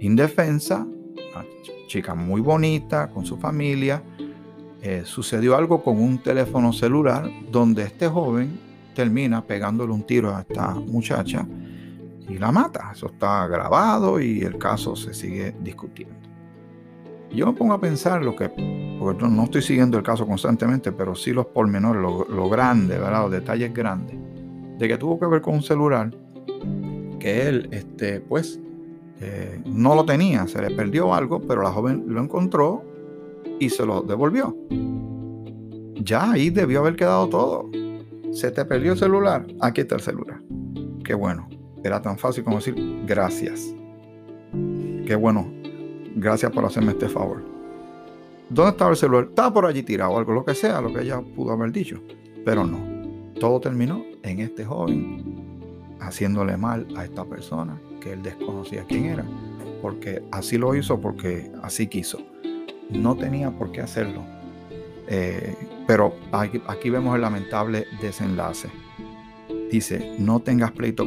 indefensa, 0.00 0.86
una 0.86 1.44
chica 1.88 2.14
muy 2.14 2.40
bonita, 2.40 3.10
con 3.10 3.26
su 3.26 3.36
familia. 3.36 4.02
Eh, 4.80 5.02
sucedió 5.04 5.56
algo 5.56 5.82
con 5.82 6.00
un 6.00 6.22
teléfono 6.22 6.72
celular 6.72 7.28
donde 7.50 7.84
este 7.84 8.08
joven 8.08 8.58
termina 8.94 9.44
pegándole 9.46 9.92
un 9.92 10.04
tiro 10.04 10.34
a 10.34 10.40
esta 10.40 10.74
muchacha 10.74 11.46
y 12.28 12.38
la 12.38 12.50
mata. 12.50 12.92
Eso 12.94 13.06
está 13.06 13.46
grabado 13.46 14.20
y 14.20 14.40
el 14.40 14.56
caso 14.56 14.96
se 14.96 15.12
sigue 15.12 15.54
discutiendo. 15.60 16.14
Yo 17.30 17.46
me 17.46 17.52
pongo 17.52 17.74
a 17.74 17.80
pensar 17.80 18.22
lo 18.22 18.36
que, 18.36 18.48
porque 18.98 19.26
no 19.26 19.44
estoy 19.44 19.60
siguiendo 19.60 19.98
el 19.98 20.04
caso 20.04 20.26
constantemente, 20.26 20.92
pero 20.92 21.14
sí 21.14 21.32
los 21.32 21.46
pormenores, 21.46 22.00
lo, 22.00 22.24
lo 22.24 22.48
grande, 22.48 22.96
¿verdad? 22.96 23.22
los 23.22 23.32
detalles 23.32 23.74
grandes, 23.74 24.16
de 24.78 24.88
que 24.88 24.96
tuvo 24.96 25.18
que 25.18 25.26
ver 25.26 25.42
con 25.42 25.54
un 25.54 25.62
celular 25.62 26.10
que 27.18 27.48
él, 27.48 27.68
este, 27.72 28.20
pues, 28.20 28.60
eh, 29.20 29.60
no 29.64 29.94
lo 29.94 30.04
tenía, 30.04 30.46
se 30.46 30.60
le 30.60 30.70
perdió 30.70 31.14
algo, 31.14 31.40
pero 31.40 31.62
la 31.62 31.70
joven 31.70 32.04
lo 32.06 32.22
encontró 32.22 32.84
y 33.58 33.70
se 33.70 33.86
lo 33.86 34.02
devolvió. 34.02 34.56
Ya 35.94 36.32
ahí 36.32 36.50
debió 36.50 36.80
haber 36.80 36.96
quedado 36.96 37.28
todo. 37.28 37.70
Se 38.32 38.50
te 38.50 38.64
perdió 38.64 38.92
el 38.92 38.98
celular, 38.98 39.46
aquí 39.60 39.82
está 39.82 39.94
el 39.94 40.00
celular. 40.02 40.42
Qué 41.04 41.14
bueno. 41.14 41.48
Era 41.84 42.00
tan 42.00 42.18
fácil 42.18 42.44
como 42.44 42.56
decir 42.56 42.74
gracias. 43.06 43.74
Qué 45.06 45.14
bueno. 45.14 45.52
Gracias 46.16 46.50
por 46.50 46.64
hacerme 46.64 46.92
este 46.92 47.08
favor. 47.08 47.42
¿Dónde 48.48 48.72
estaba 48.72 48.90
el 48.90 48.96
celular? 48.96 49.26
Estaba 49.28 49.52
por 49.52 49.66
allí 49.66 49.82
tirado, 49.82 50.16
algo, 50.16 50.32
lo 50.32 50.44
que 50.44 50.54
sea, 50.54 50.80
lo 50.80 50.92
que 50.92 51.02
ella 51.02 51.20
pudo 51.20 51.52
haber 51.52 51.72
dicho. 51.72 52.00
Pero 52.44 52.66
no. 52.66 52.78
Todo 53.38 53.60
terminó 53.60 54.04
en 54.22 54.40
este 54.40 54.64
joven 54.64 55.53
haciéndole 56.06 56.56
mal 56.56 56.86
a 56.96 57.04
esta 57.04 57.24
persona 57.24 57.80
que 58.00 58.12
él 58.12 58.22
desconocía 58.22 58.84
quién 58.84 59.06
era. 59.06 59.24
Porque 59.82 60.22
así 60.30 60.58
lo 60.58 60.74
hizo, 60.74 61.00
porque 61.00 61.50
así 61.62 61.86
quiso. 61.86 62.18
No 62.90 63.16
tenía 63.16 63.50
por 63.50 63.72
qué 63.72 63.80
hacerlo. 63.80 64.22
Eh, 65.08 65.54
pero 65.86 66.14
aquí, 66.32 66.90
vemos 66.90 67.14
el 67.14 67.22
lamentable 67.22 67.86
desenlace. 68.00 68.68
Dice, 69.70 70.16
no 70.18 70.40
tengas 70.40 70.72
pleito 70.72 71.04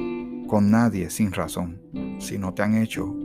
con 0.47 0.69
nadie 0.71 1.09
sin 1.09 1.31
razón, 1.31 1.81
si 2.19 2.37
no 2.37 2.53
te 2.53 2.61
han 2.61 2.75
hecho 2.75 3.15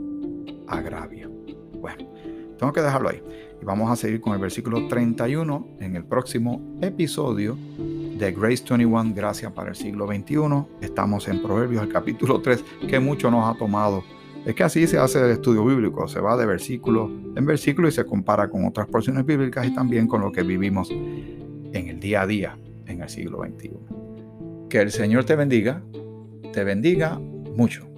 agravio. 0.67 1.31
Bueno, 1.79 2.09
tengo 2.57 2.73
que 2.73 2.81
dejarlo 2.81 3.09
ahí. 3.09 3.21
Y 3.61 3.65
vamos 3.65 3.91
a 3.91 3.95
seguir 3.95 4.21
con 4.21 4.33
el 4.33 4.39
versículo 4.39 4.87
31 4.87 5.67
en 5.79 5.95
el 5.95 6.05
próximo 6.05 6.77
episodio 6.81 7.57
de 8.23 8.31
Grace 8.31 8.63
21, 8.69 9.13
Gracias 9.13 9.51
para 9.51 9.69
el 9.69 9.75
siglo 9.75 10.07
XXI. 10.07 10.37
Estamos 10.79 11.27
en 11.27 11.41
Proverbios, 11.41 11.83
el 11.83 11.89
capítulo 11.89 12.41
3, 12.41 12.63
que 12.87 12.97
mucho 12.97 13.29
nos 13.29 13.53
ha 13.53 13.57
tomado. 13.57 14.01
Es 14.45 14.55
que 14.55 14.63
así 14.63 14.87
se 14.87 14.97
hace 14.97 15.19
el 15.19 15.31
estudio 15.31 15.65
bíblico, 15.65 16.07
se 16.07 16.21
va 16.21 16.37
de 16.37 16.45
versículo 16.45 17.11
en 17.35 17.45
versículo 17.45 17.89
y 17.89 17.91
se 17.91 18.05
compara 18.05 18.49
con 18.49 18.65
otras 18.65 18.87
porciones 18.87 19.25
bíblicas 19.25 19.67
y 19.67 19.73
también 19.73 20.07
con 20.07 20.21
lo 20.21 20.31
que 20.31 20.41
vivimos 20.43 20.89
en 20.89 21.87
el 21.87 21.99
día 21.99 22.21
a 22.21 22.27
día 22.27 22.57
en 22.85 23.01
el 23.01 23.09
siglo 23.09 23.41
XXI. 23.43 23.71
Que 24.69 24.79
el 24.79 24.91
Señor 24.91 25.25
te 25.25 25.35
bendiga, 25.35 25.83
te 26.53 26.63
bendiga 26.63 27.19
mucho. 27.19 27.92